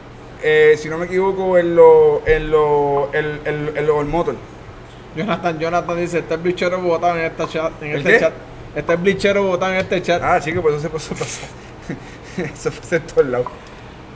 Eh, 0.43 0.75
si 0.77 0.89
no 0.89 0.97
me 0.97 1.05
equivoco, 1.05 1.57
en 1.57 1.75
lo, 1.75 2.21
en 2.27 2.51
lo, 2.51 3.09
el, 3.13 3.39
el, 3.45 3.71
el, 3.75 3.89
el 3.89 4.05
motor. 4.05 4.35
Jonathan, 5.15 5.57
Jonathan 5.59 5.97
dice, 5.97 6.19
está 6.19 6.35
el 6.35 6.41
blichero 6.41 6.81
botado 6.81 7.17
en 7.17 7.25
este 7.25 7.47
chat. 7.47 7.71
En 7.81 7.91
¿El 7.91 7.97
este 7.99 8.11
qué? 8.11 8.19
chat. 8.19 8.33
Está 8.75 8.93
el 8.93 8.99
blichero 8.99 9.43
botado 9.43 9.71
en 9.71 9.79
este 9.79 10.01
chat. 10.01 10.21
Ah, 10.21 10.39
chico, 10.41 10.61
pues 10.61 10.75
eso 10.75 10.99
se 10.99 11.15
pasar. 11.15 11.49
eso 12.53 12.71
fue 12.71 12.97
en 12.97 13.03
todos 13.07 13.27
lados. 13.27 13.47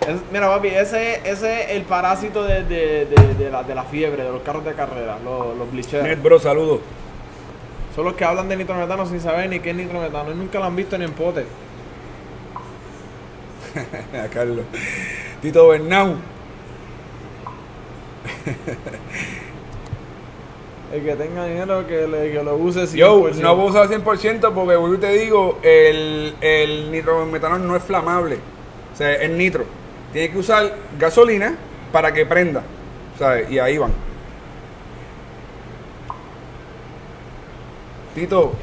Es- 0.07 0.21
mira, 0.31 0.47
papi, 0.47 0.69
ese, 0.69 1.21
ese 1.29 1.63
es 1.63 1.69
el 1.71 1.83
parásito 1.83 2.43
de, 2.43 2.63
de, 2.63 3.05
de, 3.05 3.35
de 3.35 3.51
la, 3.51 3.63
de 3.63 3.75
la 3.75 3.83
fiebre, 3.83 4.23
de 4.23 4.31
los 4.31 4.41
carros 4.41 4.65
de 4.65 4.73
carrera, 4.73 5.17
los, 5.23 5.55
los 5.57 5.71
blicheros. 5.71 6.07
Net, 6.07 6.21
bro, 6.21 6.39
saludos. 6.39 6.79
Son 7.95 8.05
los 8.05 8.13
que 8.15 8.23
hablan 8.25 8.47
de 8.49 8.55
nitrometano 8.57 9.05
sin 9.05 9.19
saber 9.19 9.49
ni 9.49 9.59
qué 9.59 9.71
es 9.71 9.75
nitrometano. 9.75 10.31
Y 10.31 10.35
nunca 10.35 10.59
lo 10.59 10.65
han 10.65 10.75
visto 10.75 10.97
ni 10.97 11.05
en 11.05 11.11
pote. 11.11 11.45
A 14.23 14.27
Carlos. 14.27 14.65
Tito 15.41 15.67
Bernau. 15.67 16.15
El 20.93 21.03
que 21.05 21.15
tenga 21.15 21.45
dinero 21.45 21.87
que, 21.87 22.05
le- 22.07 22.31
que 22.33 22.43
lo 22.43 22.55
use 22.57 22.81
100%. 22.83 22.95
Yo 22.95 23.29
no 23.41 23.55
puedo 23.55 23.67
usar 23.69 23.83
al 23.83 23.89
100% 23.89 24.51
porque, 24.53 24.75
vuelvo 24.75 24.95
y 24.95 24.97
te 24.97 25.11
digo, 25.13 25.57
el, 25.63 26.35
el 26.41 26.91
nitrometanol 26.91 27.65
no 27.65 27.75
es 27.77 27.83
flamable. 27.83 28.39
O 28.93 28.95
sea, 28.97 29.13
es 29.13 29.29
nitro. 29.29 29.63
Tiene 30.13 30.31
que 30.31 30.37
usar 30.37 30.73
gasolina 30.99 31.55
para 31.91 32.11
que 32.13 32.25
prenda. 32.25 32.63
¿Sabes? 33.17 33.49
Y 33.51 33.59
ahí 33.59 33.77
van. 33.77 33.91
Tito, 38.15 38.53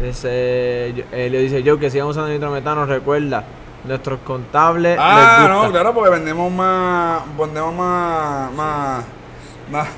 Dice, 0.00 0.92
yo- 0.96 1.04
Elio 1.16 1.38
dice 1.40 1.62
yo 1.62 1.78
que 1.78 1.88
sigan 1.90 2.08
usando 2.08 2.28
nitrometano, 2.30 2.86
recuerda, 2.86 3.44
nuestros 3.84 4.18
contables 4.20 4.98
Ah, 5.00 5.38
les 5.42 5.48
no, 5.50 5.70
claro, 5.70 5.94
porque 5.94 6.10
vendemos 6.10 6.50
más, 6.50 7.20
vendemos 7.38 7.74
más, 7.74 8.52
más, 8.52 9.04
más, 9.70 9.88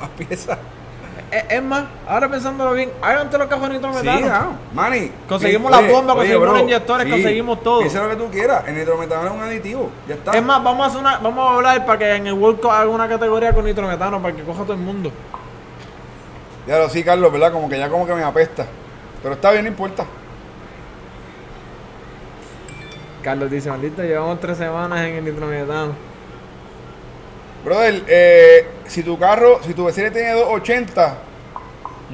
más 0.00 0.08
piezas. 0.16 0.56
Es, 1.30 1.44
es 1.48 1.62
más, 1.62 1.84
ahora 2.08 2.28
pensándolo 2.28 2.72
bien, 2.72 2.90
háganse 3.00 3.38
los 3.38 3.46
cajos 3.46 3.68
de 3.68 3.68
Sí, 3.68 3.74
nitrometano. 3.74 4.26
claro. 4.26 4.50
Manny. 4.74 5.12
Conseguimos 5.28 5.72
oye, 5.72 5.82
las 5.82 5.92
bombas, 5.92 6.16
oye, 6.16 6.16
conseguimos 6.16 6.42
bro, 6.42 6.52
los 6.52 6.62
inyectores, 6.62 7.08
conseguimos 7.08 7.62
todo. 7.62 7.78
Piensa 7.80 8.02
lo 8.02 8.10
que 8.10 8.16
tú 8.16 8.30
quieras. 8.30 8.64
El 8.66 8.74
nitrometanol 8.74 9.26
es 9.26 9.32
un 9.32 9.40
aditivo. 9.40 9.90
Ya 10.08 10.14
está. 10.16 10.32
Es 10.32 10.42
más, 10.42 10.64
vamos 10.64 10.84
a, 10.84 10.86
hacer 10.88 11.00
una, 11.00 11.18
vamos 11.18 11.48
a 11.48 11.54
hablar 11.54 11.86
para 11.86 11.98
que 12.00 12.14
en 12.16 12.26
el 12.26 12.32
World 12.32 12.60
Cup 12.60 12.70
haga 12.72 12.90
una 12.90 13.08
categoría 13.08 13.52
con 13.52 13.64
nitrometano 13.64 14.20
para 14.20 14.34
que 14.34 14.42
coja 14.42 14.62
todo 14.64 14.72
el 14.72 14.80
mundo. 14.80 15.12
Ya 16.66 16.78
lo 16.78 16.88
sí, 16.88 17.04
Carlos, 17.04 17.32
¿verdad? 17.32 17.52
Como 17.52 17.68
que 17.68 17.78
ya 17.78 17.88
como 17.88 18.06
que 18.06 18.14
me 18.14 18.24
apesta. 18.24 18.66
Pero 19.22 19.34
está 19.34 19.52
bien, 19.52 19.64
no 19.64 19.70
importa. 19.70 20.04
Carlos 23.22 23.50
dice, 23.50 23.70
maldito, 23.70 24.02
llevamos 24.02 24.40
tres 24.40 24.58
semanas 24.58 25.00
en 25.02 25.14
el 25.14 25.24
nitrometano. 25.24 26.09
Brother, 27.64 28.02
eh, 28.08 28.66
si 28.86 29.02
tu 29.02 29.18
carro, 29.18 29.60
si 29.62 29.74
tu 29.74 29.84
vecino 29.84 30.10
tiene 30.10 30.32
280, 30.32 31.18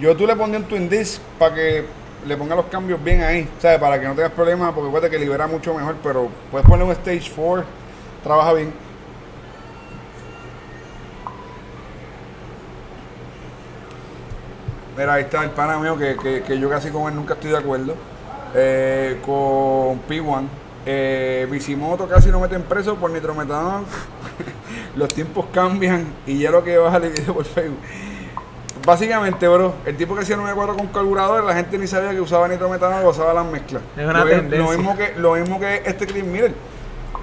yo 0.01 0.17
tú 0.17 0.27
le 0.27 0.35
pondré 0.35 0.59
un 0.59 0.67
Twin 0.67 0.89
Disc 0.89 1.21
para 1.39 1.55
que 1.55 1.85
le 2.27 2.37
ponga 2.37 2.57
los 2.57 2.67
cambios 2.67 3.03
bien 3.03 3.23
ahí. 3.23 3.49
¿Sabes? 3.61 3.79
Para 3.79 4.01
que 4.01 4.07
no 4.07 4.15
tengas 4.15 4.33
problemas, 4.33 4.73
porque 4.75 4.91
puede 4.91 5.09
que 5.09 5.19
libera 5.19 5.47
mucho 5.47 5.73
mejor, 5.75 5.97
pero 6.03 6.29
puedes 6.51 6.67
poner 6.67 6.85
un 6.85 6.93
Stage 6.93 7.31
4, 7.35 7.65
trabaja 8.23 8.53
bien. 8.55 8.73
Mira, 14.97 15.15
ahí 15.15 15.25
está 15.25 15.45
el 15.45 15.51
pana 15.51 15.79
mío 15.79 15.97
que, 15.99 16.17
que, 16.17 16.43
que 16.43 16.59
yo 16.59 16.71
casi 16.71 16.89
con 16.89 17.09
él 17.09 17.15
nunca 17.15 17.35
estoy 17.35 17.51
de 17.51 17.59
acuerdo. 17.59 17.95
Eh, 18.55 19.21
con 19.25 20.01
P1. 20.09 20.49
Eh, 20.87 21.47
Bicimoto 21.51 22.09
casi 22.09 22.31
lo 22.31 22.41
meten 22.41 22.63
preso 22.63 22.97
por 22.97 23.11
nitrometanol. 23.11 23.85
Los 24.97 25.13
tiempos 25.13 25.47
cambian 25.53 26.07
y 26.27 26.39
ya 26.39 26.51
lo 26.51 26.65
que 26.65 26.77
baja 26.79 26.97
el 26.97 27.11
video 27.11 27.35
por 27.35 27.45
Facebook. 27.45 27.79
Básicamente, 28.85 29.49
bro, 29.49 29.75
el 29.85 29.97
tipo 29.97 30.15
que 30.15 30.23
hacía 30.23 30.37
94 30.37 30.77
con 30.77 30.87
carburador, 30.89 31.45
la 31.45 31.55
gente 31.55 31.77
ni 31.77 31.87
sabía 31.87 32.11
que 32.11 32.21
usaba 32.21 32.49
nitrometanol 32.49 33.05
o 33.05 33.11
usaba 33.11 33.35
las 33.35 33.45
mezclas. 33.47 33.83
Es 33.97 34.07
una 34.07 34.25
lo, 34.25 34.31
tendencia. 34.31 34.59
lo 34.59 34.71
mismo 34.71 34.97
que 34.97 35.13
lo 35.17 35.35
mismo 35.35 35.61
que 35.61 35.83
este 35.85 36.07
Chris 36.07 36.25
Miller. 36.25 36.55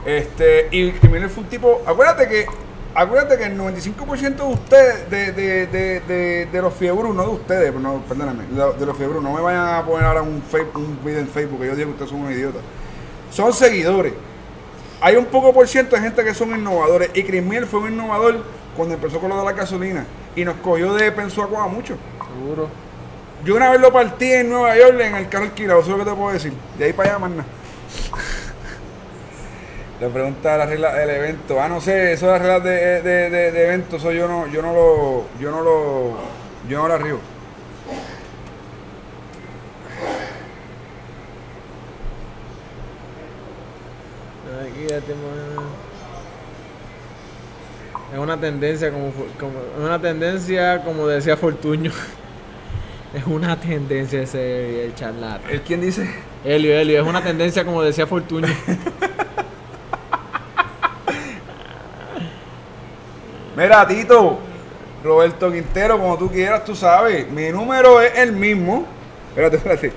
Este, 0.06 0.68
y 0.72 0.92
Chris 0.92 1.12
Miller 1.12 1.30
fue 1.30 1.44
un 1.44 1.50
tipo, 1.50 1.82
acuérdate 1.88 2.28
que 2.28 2.46
acuérdate 2.94 3.38
que 3.38 3.46
el 3.46 3.58
95% 3.58 4.36
de 4.36 4.44
ustedes 4.44 5.10
de, 5.10 5.32
de, 5.32 5.68
de, 5.68 6.00
de, 6.02 6.46
de 6.52 6.62
los 6.62 6.74
fiebros, 6.74 7.16
no 7.16 7.24
de 7.24 7.30
ustedes, 7.30 7.74
no, 7.74 8.02
perdóname, 8.08 8.44
de, 8.44 8.86
los 8.86 8.98
fiebros, 8.98 9.24
no 9.24 9.34
me 9.34 9.42
vayan 9.42 9.76
a 9.76 9.86
poner 9.86 10.06
ahora 10.06 10.22
un 10.22 10.44
video 11.04 11.20
en 11.20 11.28
Facebook 11.28 11.62
que 11.62 11.68
yo 11.68 11.76
digo 11.76 11.88
que 11.88 11.94
ustedes 11.94 12.12
son 12.12 12.20
unos 12.20 12.34
idiotas. 12.34 12.62
Son 13.32 13.52
seguidores. 13.52 14.14
Hay 15.04 15.18
un 15.18 15.26
poco 15.26 15.54
por 15.54 15.68
ciento 15.68 15.98
de 15.98 16.02
gente 16.02 16.24
que 16.24 16.34
son 16.34 16.58
innovadores. 16.58 17.10
Y 17.14 17.24
Chris 17.24 17.44
Miller 17.44 17.66
fue 17.66 17.82
un 17.82 17.92
innovador 17.92 18.42
cuando 18.74 18.96
empezó 18.96 19.20
con 19.20 19.28
lo 19.28 19.38
de 19.38 19.44
la 19.44 19.52
gasolina. 19.52 20.06
Y 20.34 20.46
nos 20.46 20.56
cogió 20.56 20.94
de 20.94 21.12
Pensuaco 21.12 21.58
a 21.58 21.68
mucho. 21.68 21.98
Seguro. 22.26 22.70
Yo 23.44 23.58
una 23.58 23.70
vez 23.70 23.82
lo 23.82 23.92
partí 23.92 24.32
en 24.32 24.50
Nueva 24.50 24.78
York 24.78 24.98
en 25.02 25.16
el 25.16 25.28
carro 25.28 25.44
alquilado, 25.44 25.82
eso 25.82 25.92
es 25.92 25.98
lo 25.98 26.06
que 26.06 26.10
te 26.10 26.16
puedo 26.16 26.32
decir. 26.32 26.54
De 26.78 26.86
ahí 26.86 26.94
para 26.94 27.10
allá 27.10 27.20
más 27.20 27.32
nada. 27.32 27.44
Le 30.00 30.08
pregunta 30.08 30.58
la 30.58 30.68
regla 30.68 30.94
del 30.94 31.10
evento. 31.10 31.62
Ah, 31.62 31.68
no 31.68 31.82
sé, 31.82 32.14
eso 32.14 32.28
de 32.28 32.32
las 32.32 32.42
reglas 32.42 32.64
de, 32.64 33.02
de, 33.02 33.30
de, 33.30 33.52
de 33.52 33.64
evento, 33.66 33.98
eso 33.98 34.10
yo 34.14 34.30
no, 34.30 34.48
yo 34.48 34.62
no 34.62 34.74
lo, 34.74 35.26
yo 35.38 35.52
no 35.52 35.62
lo, 35.62 36.14
yo 36.70 36.78
no 36.78 36.88
lo 36.88 36.94
arribo. 36.94 37.20
Aquí 44.64 44.88
ya 44.88 44.98
Es 48.14 48.18
una 48.18 48.40
tendencia 48.40 48.90
como, 48.94 49.12
como 49.38 49.60
es 49.60 49.84
una 49.84 50.00
tendencia 50.00 50.82
como 50.84 51.06
decía 51.08 51.36
Fortuño. 51.36 51.92
Es 53.14 53.28
una 53.28 53.60
tendencia 53.60 54.24
ese 54.24 54.86
el 54.86 54.96
charlatán. 54.96 55.42
¿El 55.48 55.62
quién 55.62 55.82
dice? 55.82 56.10
Helio, 56.44 56.74
Helio, 56.74 57.00
es 57.00 57.08
una 57.08 57.24
tendencia 57.24 57.64
como 57.64 57.84
decía 57.84 58.08
Fortuño. 58.08 58.48
Mira, 63.56 63.88
Tito, 63.88 64.40
Roberto 65.04 65.52
Quintero, 65.52 66.00
como 66.00 66.18
tú 66.18 66.32
quieras, 66.32 66.66
tú 66.66 66.76
sabes, 66.76 67.30
mi 67.30 67.50
número 67.50 68.02
es 68.02 68.18
el 68.18 68.32
mismo. 68.32 68.88
Espérate, 69.30 69.58
espérate. 69.58 69.94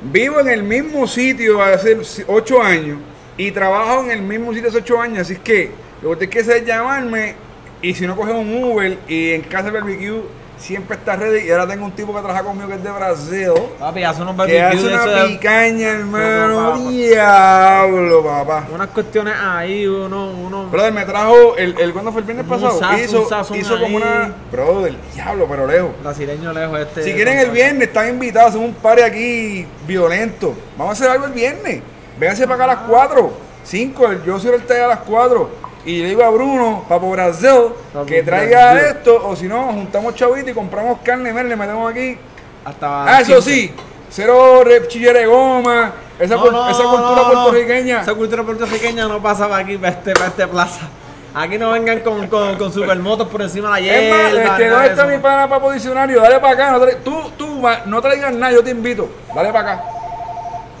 Vivo 0.00 0.40
en 0.40 0.48
el 0.48 0.62
mismo 0.62 1.06
sitio 1.06 1.62
hace 1.62 1.98
8 2.26 2.62
años 2.62 3.00
y 3.38 3.50
trabajo 3.50 4.02
en 4.04 4.10
el 4.10 4.22
mismo 4.22 4.52
sitio 4.54 4.68
hace 4.68 4.78
8 4.78 5.00
años, 5.00 5.18
así 5.20 5.36
que 5.36 5.70
lo 6.02 6.08
que 6.10 6.12
usted 6.14 6.30
quiere 6.30 6.40
hacer 6.42 6.56
es 6.62 6.66
llamarme 6.66 7.34
y 7.82 7.94
si 7.94 8.06
no 8.06 8.16
coge 8.16 8.32
un 8.32 8.62
Uber 8.64 8.98
y 9.08 9.32
en 9.32 9.42
casa 9.42 9.64
de 9.64 9.72
barbecue 9.72 10.22
siempre 10.58 10.96
está 10.96 11.16
ready 11.16 11.46
y 11.46 11.50
ahora 11.50 11.66
tengo 11.66 11.84
un 11.84 11.92
tipo 11.92 12.14
que 12.14 12.20
trabaja 12.22 12.42
conmigo 12.42 12.66
que 12.68 12.76
es 12.76 12.82
de 12.82 12.90
Brasil. 12.90 13.52
Papi, 13.78 14.02
hace 14.04 14.22
unos 14.22 14.32
Que 14.46 14.58
barbecues 14.58 14.66
hace 14.74 14.88
de 14.88 14.94
una 15.12 15.22
de- 15.22 15.28
picaña, 15.28 15.88
hermano. 15.90 16.56
papá. 16.70 16.90
Diablo, 16.90 18.24
papá. 18.24 18.66
unas 18.72 18.88
cuestiones 18.88 19.34
ahí, 19.38 19.86
uno, 19.86 20.30
uno. 20.30 20.68
Brother, 20.70 20.92
me 20.94 21.04
trajo 21.04 21.56
el, 21.58 21.78
el 21.78 21.92
¿cuándo 21.92 22.10
fue 22.10 22.22
el 22.22 22.26
viernes 22.26 22.46
pasado? 22.46 22.78
sazón, 22.78 23.00
hizo 23.00 23.28
hizo 23.54 23.78
como 23.80 23.98
una. 23.98 24.32
Brother, 24.50 24.94
diablo, 25.14 25.46
pero 25.48 25.66
lejos. 25.66 25.90
brasileño 26.02 26.52
lejos 26.54 26.80
este. 26.80 27.02
Si 27.04 27.12
quieren 27.12 27.38
el 27.38 27.50
viernes, 27.50 27.88
están 27.88 28.08
invitados, 28.08 28.50
hacemos 28.50 28.68
un 28.68 28.74
party 28.76 29.02
aquí 29.02 29.66
violento. 29.86 30.54
Vamos 30.78 30.90
a 30.90 30.92
hacer 31.04 31.10
algo 31.10 31.26
el 31.26 31.32
viernes. 31.32 31.82
Vénganse 32.18 32.44
para 32.46 32.54
acá 32.54 32.64
a 32.64 32.76
las 32.76 32.86
4, 32.88 33.32
5, 33.64 34.08
yo 34.24 34.38
soy 34.38 34.52
el 34.54 34.62
taller 34.66 34.84
a 34.84 34.88
las 34.88 34.98
4. 35.00 35.66
Y 35.84 36.02
le 36.02 36.08
digo 36.08 36.24
a 36.24 36.30
Bruno, 36.30 36.84
Papo 36.88 37.10
Brasil, 37.10 37.68
que 38.06 38.22
traiga 38.22 38.72
Brasil. 38.72 38.88
esto, 38.96 39.28
o 39.28 39.36
si 39.36 39.46
no, 39.46 39.66
juntamos 39.72 40.14
chavito 40.16 40.50
y 40.50 40.54
compramos 40.54 40.98
carne, 41.04 41.32
le 41.32 41.54
metemos 41.56 41.90
aquí. 41.90 42.18
Hasta 42.64 43.04
Ah, 43.04 43.20
eso 43.20 43.40
sí, 43.40 43.72
cero 44.10 44.62
re- 44.64 44.88
chillera 44.88 45.20
de 45.20 45.26
goma, 45.26 45.92
esa, 46.18 46.34
No, 46.34 46.42
cul- 46.44 46.50
no, 46.52 46.68
esa 46.68 46.82
no, 46.82 46.90
cultura 46.90 47.22
no, 47.22 47.24
puertorriqueña. 47.32 48.00
Esa 48.02 48.14
cultura 48.14 48.42
puertorriqueña 48.42 49.06
no 49.06 49.22
pasa 49.22 49.48
para 49.48 49.62
aquí, 49.62 49.76
para 49.78 49.92
este, 49.92 50.12
para 50.14 50.26
este 50.26 50.46
plaza. 50.48 50.88
Aquí 51.32 51.58
no 51.58 51.70
vengan 51.70 52.00
con, 52.00 52.26
con, 52.26 52.56
con 52.56 52.72
supermotos 52.72 53.28
por 53.28 53.42
encima 53.42 53.76
de 53.76 53.82
la 53.82 53.92
Es 53.94 54.10
más, 54.10 54.32
hierba. 54.32 54.50
este, 54.54 54.68
¿dónde 54.68 54.84
de 54.88 54.94
está 54.94 55.06
mi 55.06 55.18
pana 55.18 55.48
Papo 55.48 55.70
Diccionario? 55.70 56.20
Dale 56.20 56.40
para 56.40 56.52
acá, 56.54 56.70
no 56.72 56.80
tú, 57.04 57.30
tú 57.38 57.62
no 57.84 58.00
traigas 58.02 58.32
nada, 58.34 58.52
yo 58.52 58.64
te 58.64 58.70
invito. 58.70 59.08
Dale 59.32 59.52
para 59.52 59.72
acá. 59.74 59.84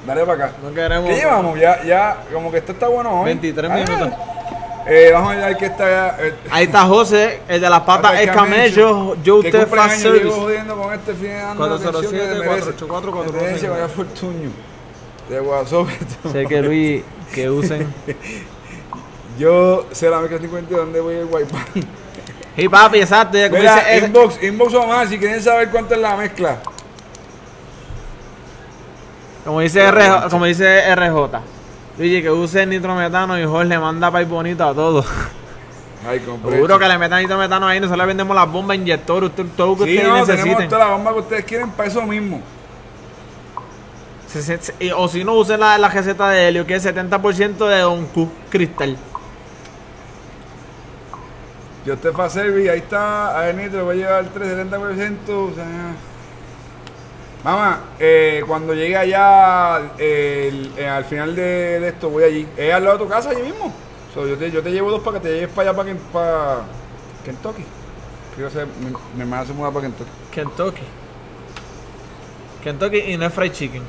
Dale 0.06 0.24
para 0.24 0.44
acá. 0.46 0.56
No 0.62 0.72
queremos. 0.72 1.08
¿Qué 1.10 1.16
llevamos? 1.16 1.58
Ya, 1.58 1.82
ya, 1.84 2.16
como 2.32 2.50
que 2.50 2.58
esto 2.58 2.72
está 2.72 2.86
bueno 2.88 3.20
hoy. 3.20 3.24
23 3.26 3.70
Ah, 3.70 3.74
minutos. 3.74 4.08
Eh, 4.88 5.10
vamos 5.12 5.32
a 5.32 5.46
ver 5.46 5.56
que 5.56 5.66
está. 5.66 6.16
eh, 6.24 6.34
Ahí 6.48 6.64
está 6.66 6.82
José, 6.82 7.40
el 7.48 7.60
de 7.60 7.68
las 7.68 7.80
patas 7.80 8.12
José 8.12 8.24
escamello. 8.24 9.16
Yo 9.22 9.36
usted 9.36 9.66
fast 9.66 9.90
años, 9.92 10.02
llevo 10.04 10.14
service. 10.14 10.40
jodiendo 10.40 10.76
con 10.76 10.94
este 10.94 11.12
fin 11.14 11.22
de 11.28 11.40
año. 11.40 11.56
407, 11.56 12.34
484, 12.46 13.12
405. 13.12 13.72
vaya 13.72 13.88
Fortuño. 13.88 14.50
De 15.28 15.40
WhatsApp. 15.40 15.86
Sé 16.32 16.46
que 16.46 16.62
Luis, 16.62 17.02
que 17.34 17.50
usen. 17.50 17.92
Yo 19.38 19.86
sé 19.92 20.08
la 20.08 20.20
mezcla 20.20 20.38
50 20.38 20.74
dónde 20.76 21.00
voy 21.00 21.16
el 21.16 21.24
wipe. 21.26 21.54
Y 22.56 22.68
papi, 22.68 23.00
exacto. 23.00 23.36
Mira, 23.50 23.82
inbox, 23.98 24.42
inbox 24.42 24.72
o 24.74 24.86
más 24.86 25.08
si 25.10 25.18
quieren 25.18 25.42
saber 25.42 25.68
cuánto 25.70 25.94
es 25.94 26.00
la 26.00 26.16
mezcla. 26.16 26.58
Como 29.46 29.60
dice, 29.60 29.90
RJ, 29.90 30.28
como 30.28 30.44
dice 30.44 30.94
RJ. 30.94 31.40
Luigi, 31.98 32.20
que 32.22 32.30
use 32.30 32.66
nitrometano 32.66 33.38
y 33.38 33.46
Jorge 33.46 33.64
le 33.68 33.78
manda 33.78 34.10
pay 34.10 34.24
bonito 34.26 34.64
a 34.68 34.74
todos. 34.74 35.06
Ay. 36.06 36.20
Seguro 36.50 36.78
que 36.78 36.86
le 36.88 36.98
metan 36.98 37.22
nitrometano 37.22 37.66
ahí, 37.66 37.80
nosotros 37.80 37.98
le 37.98 38.06
vendemos 38.06 38.36
las 38.36 38.50
bombas 38.52 38.76
inyector, 38.76 39.24
usted, 39.24 39.44
todo 39.56 39.68
lo 39.68 39.76
que 39.78 39.84
Sí, 39.84 39.96
ustedes 39.96 40.08
no, 40.08 40.14
tenemos 40.26 40.44
necesiten. 40.44 40.68
toda 40.68 40.84
la 40.84 40.90
bomba 40.90 41.12
que 41.14 41.18
ustedes 41.20 41.44
quieren 41.44 41.70
para 41.70 41.88
eso 41.88 42.02
mismo. 42.02 42.42
Se- 44.28 44.42
se- 44.42 44.58
se- 44.60 44.74
y- 44.78 44.90
o 44.90 45.08
si 45.08 45.24
no, 45.24 45.32
usen 45.34 45.58
la, 45.60 45.78
la 45.78 45.88
receta 45.88 46.28
de 46.28 46.48
Helio, 46.48 46.66
que 46.66 46.74
es 46.74 46.84
70% 46.84 47.66
de 47.66 47.78
Don 47.80 48.06
Q 48.06 48.28
Cristal. 48.50 48.96
Yo 51.84 51.96
te 51.96 52.10
fa 52.12 52.28
service, 52.28 52.68
ahí 52.70 52.78
está, 52.78 53.36
a 53.38 53.42
ver, 53.42 53.54
Nitro, 53.54 53.84
voy 53.84 54.02
a 54.02 54.06
llevar 54.06 54.24
el 54.24 54.32
370%. 54.32 55.30
O 55.30 55.54
sea, 55.54 55.64
Mamá, 57.46 57.80
eh, 58.00 58.42
cuando 58.44 58.74
llegue 58.74 58.96
allá, 58.96 59.92
eh, 59.98 60.48
el- 60.50 60.72
eh, 60.76 60.88
al 60.88 61.04
final 61.04 61.36
de, 61.36 61.78
de 61.78 61.88
esto, 61.90 62.10
voy 62.10 62.24
allí. 62.24 62.48
Es 62.56 62.74
al 62.74 62.82
lado 62.82 62.98
de 62.98 63.04
tu 63.04 63.08
casa, 63.08 63.30
allí 63.30 63.42
mismo. 63.42 63.72
So, 64.12 64.26
yo, 64.26 64.36
te, 64.36 64.50
yo 64.50 64.64
te 64.64 64.72
llevo 64.72 64.90
dos 64.90 65.00
para 65.00 65.20
que 65.20 65.28
te 65.28 65.32
lleves 65.34 65.50
para 65.54 65.70
allá, 65.70 65.76
para, 65.76 65.88
Ken- 65.90 65.98
para 66.12 66.56
Kentucky. 67.24 67.64
quiero 68.34 68.48
hacer, 68.48 68.66
mi, 68.80 68.86
mi 69.14 69.20
hermana 69.20 69.46
se 69.46 69.52
muda 69.52 69.70
para 69.70 69.82
Kentucky. 69.86 70.10
Kentucky. 70.32 70.82
Kentucky 72.64 72.96
y 73.12 73.16
no 73.16 73.26
es 73.26 73.32
fried 73.32 73.52
chicken. 73.52 73.82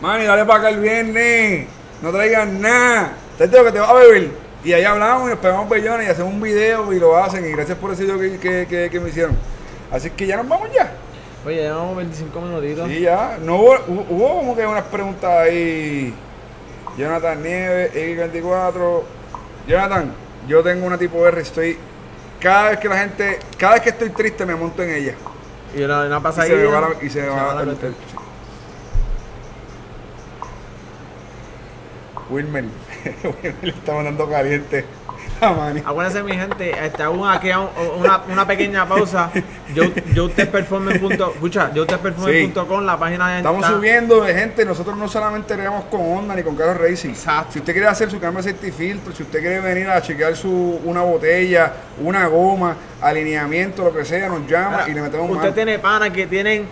Mani, 0.00 0.24
dale 0.24 0.44
para 0.44 0.58
acá 0.58 0.68
el 0.70 0.80
viernes. 0.80 1.68
No 2.02 2.10
traigan 2.10 2.60
nada. 2.60 3.12
Te 3.38 3.46
digo 3.46 3.62
que 3.64 3.70
te 3.70 3.78
vas 3.78 3.90
a 3.90 3.94
beber. 3.94 4.30
Y 4.64 4.72
ahí 4.72 4.82
hablamos 4.82 5.28
y 5.28 5.30
nos 5.30 5.38
pegamos 5.38 5.68
bellones 5.68 6.08
y 6.08 6.10
hacemos 6.10 6.32
un 6.32 6.40
video 6.40 6.92
y 6.92 6.98
lo 6.98 7.16
hacen. 7.16 7.44
Y 7.46 7.52
gracias 7.52 7.78
por 7.78 7.92
ese 7.92 8.02
video 8.02 8.18
que, 8.18 8.38
que, 8.40 8.66
que, 8.68 8.90
que 8.90 8.98
me 8.98 9.10
hicieron. 9.10 9.36
Así 9.92 10.10
que 10.10 10.26
ya 10.26 10.36
nos 10.36 10.48
vamos 10.48 10.68
ya. 10.74 10.92
Oye, 11.46 11.62
llevamos 11.62 11.96
25 11.96 12.40
minutitos. 12.40 12.88
Sí, 12.88 13.00
ya. 13.02 13.38
No 13.40 13.54
hubo, 13.54 13.76
hubo, 13.86 14.36
como 14.38 14.56
que 14.56 14.66
unas 14.66 14.82
preguntas 14.84 15.30
ahí. 15.30 16.12
Jonathan 16.98 17.40
Nieves, 17.40 17.94
X24. 17.94 19.02
Jonathan, 19.68 20.12
yo 20.48 20.62
tengo 20.64 20.86
una 20.86 20.98
tipo 20.98 21.24
R. 21.24 21.40
Estoy. 21.40 21.78
Cada 22.40 22.70
vez 22.70 22.80
que 22.80 22.88
la 22.88 22.98
gente. 22.98 23.38
Cada 23.56 23.74
vez 23.74 23.82
que 23.82 23.90
estoy 23.90 24.10
triste 24.10 24.44
me 24.44 24.56
monto 24.56 24.82
en 24.82 24.90
ella. 24.90 25.14
Y 25.72 25.82
una, 25.82 26.06
una 26.06 26.18
Y 26.18 26.20
pasadilla. 26.20 26.56
se 26.56 26.62
me 26.62 26.68
va 26.68 26.80
la, 26.80 27.04
y 27.04 27.10
se 27.10 27.28
va 27.28 27.54
la 27.54 27.76
Wilmer. 32.28 32.64
Wilmer 33.42 33.54
le 33.62 33.70
está 33.70 33.94
mandando 33.94 34.28
caliente. 34.28 34.84
Acuérdense, 35.40 36.22
mi 36.22 36.32
gente, 36.32 36.72
aún 37.02 37.28
aquí 37.28 37.50
a 37.50 37.60
una, 37.60 38.22
una 38.30 38.46
pequeña 38.46 38.86
pausa. 38.88 39.30
Yo, 39.74 39.84
yo 40.14 40.28
escucha, 41.32 41.72
yo 41.74 41.86
la 42.86 42.98
página 42.98 43.28
de 43.30 43.36
Estamos 43.38 43.62
está- 43.62 43.76
subiendo 43.76 44.22
de 44.22 44.34
gente, 44.34 44.64
nosotros 44.64 44.96
no 44.96 45.08
solamente 45.08 45.56
regamos 45.56 45.84
con 45.86 46.00
Honda 46.00 46.34
ni 46.34 46.42
con 46.42 46.56
carros 46.56 46.78
racing. 46.78 47.10
Exacto. 47.10 47.52
Si 47.52 47.58
usted 47.58 47.72
quiere 47.72 47.88
hacer 47.88 48.10
su 48.10 48.18
cambio 48.18 48.42
de 48.42 48.50
aceite 48.50 48.68
y 48.68 48.72
filtro, 48.72 49.12
si 49.14 49.22
usted 49.24 49.40
quiere 49.40 49.60
venir 49.60 49.88
a 49.88 50.00
chequear 50.00 50.34
su, 50.36 50.80
una 50.84 51.02
botella, 51.02 51.72
una 52.02 52.26
goma, 52.26 52.76
alineamiento, 53.00 53.84
lo 53.84 53.92
que 53.94 54.04
sea, 54.04 54.28
nos 54.28 54.46
llama 54.48 54.84
y 54.88 54.92
le 54.92 55.02
metemos 55.02 55.26
Usted 55.28 55.40
mano. 55.42 55.52
tiene 55.54 55.78
panas 55.78 56.10
que 56.10 56.26
tienen 56.26 56.66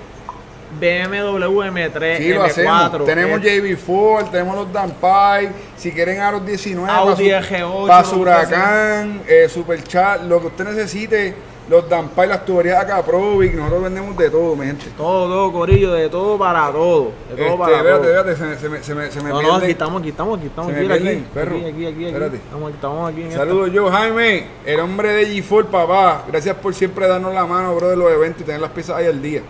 BMW 0.78 1.62
M3, 1.62 2.16
Sí, 2.18 2.32
lo 2.34 2.42
hacemos. 2.44 2.92
M4. 2.92 3.04
Tenemos 3.04 3.40
eh, 3.44 3.76
JB4, 3.78 4.30
tenemos 4.30 4.56
los 4.56 4.72
Dampai, 4.72 5.48
si 5.76 5.92
quieren 5.92 6.20
a 6.20 6.32
los 6.32 6.44
19, 6.46 6.90
Audi 6.90 7.30
para 7.30 7.42
su, 7.42 7.54
RG8, 7.54 7.86
para 7.86 8.04
su 8.04 8.20
huracán, 8.20 9.22
eh, 9.26 9.48
Superchat, 9.48 10.22
lo 10.24 10.40
que 10.40 10.46
usted 10.48 10.64
necesite, 10.64 11.34
los 11.68 11.88
Dampai, 11.88 12.28
las 12.28 12.44
tuberías 12.44 12.78
acá, 12.82 13.02
Provic, 13.02 13.54
nosotros 13.54 13.84
vendemos 13.84 14.14
de 14.18 14.28
todo, 14.28 14.54
mi 14.54 14.66
gente. 14.66 14.84
Todo, 14.98 15.28
todo, 15.28 15.52
corillo, 15.52 15.92
de 15.94 16.10
todo 16.10 16.36
para 16.38 16.70
todo. 16.70 17.12
De 17.30 17.36
todo 17.36 17.46
Este, 17.46 17.56
para 17.58 17.76
espérate, 17.78 18.02
todo. 18.06 18.18
espérate, 18.18 18.36
se 18.36 18.44
me, 18.44 18.56
se 18.58 18.68
me, 18.68 18.82
se 18.82 18.94
me, 18.94 19.10
se 19.10 19.22
me 19.22 19.30
No, 19.30 19.40
no, 19.42 19.54
aquí 19.54 19.70
estamos, 19.70 20.00
aquí 20.02 20.10
estamos, 20.10 20.38
aquí 20.38 20.46
estamos, 20.48 20.72
Se 20.72 20.78
aquí, 20.78 20.86
me 20.88 20.94
aquí, 20.94 21.02
pierden, 21.02 21.24
perro. 21.32 21.56
aquí, 21.56 21.64
aquí, 21.64 21.86
aquí, 21.86 21.86
aquí. 21.94 22.04
Espérate. 22.06 22.36
Estamos, 22.36 22.70
estamos 22.70 23.10
aquí 23.10 23.20
en 23.22 23.26
esta. 23.28 23.38
Saludos 23.40 23.72
yo, 23.72 23.90
Jaime, 23.90 24.46
el 24.66 24.80
hombre 24.80 25.08
de 25.14 25.26
G4, 25.42 25.64
papá. 25.66 26.24
Gracias 26.28 26.54
por 26.56 26.74
siempre 26.74 27.08
darnos 27.08 27.32
la 27.32 27.46
mano, 27.46 27.74
bro, 27.74 27.88
de 27.88 27.96
los 27.96 28.12
eventos 28.12 28.42
y 28.42 28.44
tener 28.44 28.60
las 28.60 28.70
piezas 28.72 28.96
ahí 28.96 29.06
al 29.06 29.22
día. 29.22 29.40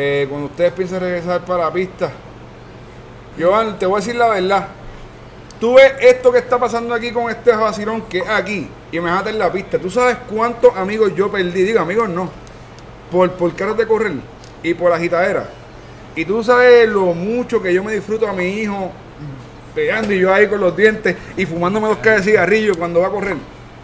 Eh, 0.00 0.26
cuando 0.28 0.46
ustedes 0.46 0.72
piensan 0.74 1.00
regresar 1.00 1.44
para 1.44 1.64
la 1.64 1.72
pista, 1.72 2.08
Joan, 3.36 3.80
te 3.80 3.84
voy 3.84 3.96
a 3.96 3.98
decir 3.98 4.14
la 4.14 4.28
verdad. 4.28 4.68
Tú 5.58 5.74
ves 5.74 5.92
esto 6.00 6.30
que 6.30 6.38
está 6.38 6.56
pasando 6.56 6.94
aquí 6.94 7.10
con 7.10 7.28
este 7.28 7.50
vacilón 7.50 8.02
que 8.02 8.18
es 8.18 8.28
aquí 8.28 8.68
y 8.92 9.00
me 9.00 9.10
dejaste 9.10 9.30
en 9.30 9.40
la 9.40 9.50
pista. 9.50 9.76
¿Tú 9.76 9.90
sabes 9.90 10.18
cuántos 10.30 10.76
amigos 10.76 11.16
yo 11.16 11.32
perdí? 11.32 11.64
Digo, 11.64 11.80
amigos 11.80 12.08
no. 12.08 12.30
Por, 13.10 13.32
por 13.32 13.52
carros 13.56 13.76
de 13.76 13.88
correr 13.88 14.12
y 14.62 14.72
por 14.72 14.92
agitadera. 14.92 15.48
Y 16.14 16.24
tú 16.24 16.44
sabes 16.44 16.88
lo 16.88 17.06
mucho 17.06 17.60
que 17.60 17.74
yo 17.74 17.82
me 17.82 17.92
disfruto 17.92 18.28
a 18.28 18.32
mi 18.32 18.44
hijo 18.44 18.92
pegando 19.74 20.12
y 20.12 20.20
yo 20.20 20.32
ahí 20.32 20.46
con 20.46 20.60
los 20.60 20.76
dientes 20.76 21.16
y 21.36 21.44
fumándome 21.44 21.88
dos 21.88 21.98
cajas 21.98 22.24
de 22.24 22.30
cigarrillo 22.30 22.78
cuando 22.78 23.00
va 23.00 23.08
a 23.08 23.10
correr. 23.10 23.36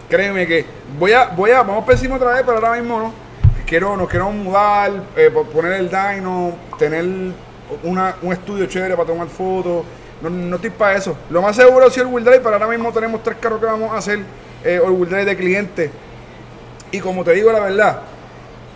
Créeme 0.09 0.47
que 0.47 0.65
voy 0.97 1.11
a, 1.11 1.27
voy 1.27 1.51
a, 1.51 1.65
vamos 1.65 1.85
por 1.85 1.95
otra 1.97 2.35
vez, 2.35 2.43
pero 2.47 2.53
ahora 2.59 2.81
mismo 2.81 3.01
no. 3.01 3.24
Quiero, 3.67 3.97
nos 3.97 4.09
queremos 4.09 4.35
mudar, 4.35 4.93
eh, 5.17 5.31
po- 5.33 5.45
poner 5.45 5.73
el 5.75 5.89
dyno, 5.89 6.53
tener 6.79 7.05
una, 7.83 8.17
un 8.23 8.33
estudio 8.33 8.67
chévere 8.67 8.95
para 8.95 9.07
tomar 9.09 9.29
fotos. 9.29 9.85
No, 10.21 10.31
no 10.31 10.57
estoy 10.57 10.71
para 10.71 10.97
eso. 10.97 11.17
Lo 11.31 11.41
más 11.43 11.57
seguro 11.57 11.87
es 11.87 11.97
el 11.99 12.07
wheel 12.07 12.25
drive, 12.25 12.41
pero 12.41 12.55
ahora 12.55 12.69
mismo 12.69 12.93
tenemos 12.93 13.23
tres 13.23 13.37
carros 13.41 13.61
que 13.61 13.67
vamos 13.67 13.93
a 13.93 13.97
hacer, 13.99 14.21
eh, 14.65 14.81
el 14.85 14.91
wheel 14.91 15.09
drive 15.09 15.25
de 15.25 15.37
cliente. 15.37 15.91
Y 16.93 17.01
como 17.01 17.25
te 17.25 17.33
digo 17.33 17.51
la 17.53 17.61
verdad, 17.61 18.01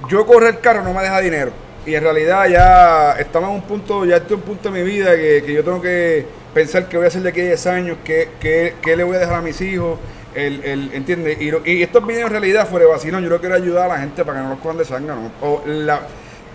yo 0.09 0.27
correr 0.27 0.59
carro 0.61 0.83
no 0.83 0.93
me 0.95 1.03
deja 1.03 1.21
dinero. 1.21 1.53
Y 1.87 1.95
en 1.95 2.03
realidad 2.03 2.47
ya 2.49 3.13
estamos 3.19 3.51
en 3.51 3.57
un 3.57 3.63
punto, 3.63 4.05
ya 4.05 4.17
estoy 4.17 4.35
en 4.37 4.41
un 4.41 4.47
punto 4.47 4.71
de 4.71 4.83
mi 4.83 4.89
vida 4.91 5.15
que, 5.17 5.43
que 5.45 5.53
yo 5.53 5.63
tengo 5.65 5.81
que 5.81 6.27
pensar 6.53 6.89
qué 6.89 6.97
voy 6.97 7.05
a 7.05 7.09
hacer 7.09 7.23
de 7.23 7.29
aquí 7.31 7.41
a 7.41 7.45
10 7.45 7.67
años, 7.67 7.99
qué, 8.05 8.31
qué, 8.41 8.75
qué 8.83 8.97
le 8.97 9.05
voy 9.05 9.17
a 9.17 9.21
dejar 9.21 9.37
a 9.37 9.41
mis 9.43 9.61
hijos, 9.61 9.99
el, 10.35 10.63
el, 10.65 10.91
¿entiendes? 10.95 11.41
Y, 11.41 11.51
lo- 11.51 11.63
y 11.65 11.83
estos 11.83 12.07
videos 12.07 12.27
en 12.27 12.31
realidad 12.33 12.69
fuera 12.69 12.87
de 12.87 12.93
vacilón, 12.93 13.23
yo 13.23 13.29
lo 13.31 13.41
quiero 13.41 13.55
ayudar 13.55 13.87
a 13.91 13.95
la 13.95 14.01
gente 14.01 14.25
para 14.25 14.39
que 14.39 14.45
no 14.45 14.51
los 14.51 14.59
cojan 14.61 14.79
de 14.79 14.85
sangre, 14.85 15.15
¿no? 15.15 15.31
O 15.47 15.63
la, 15.67 16.01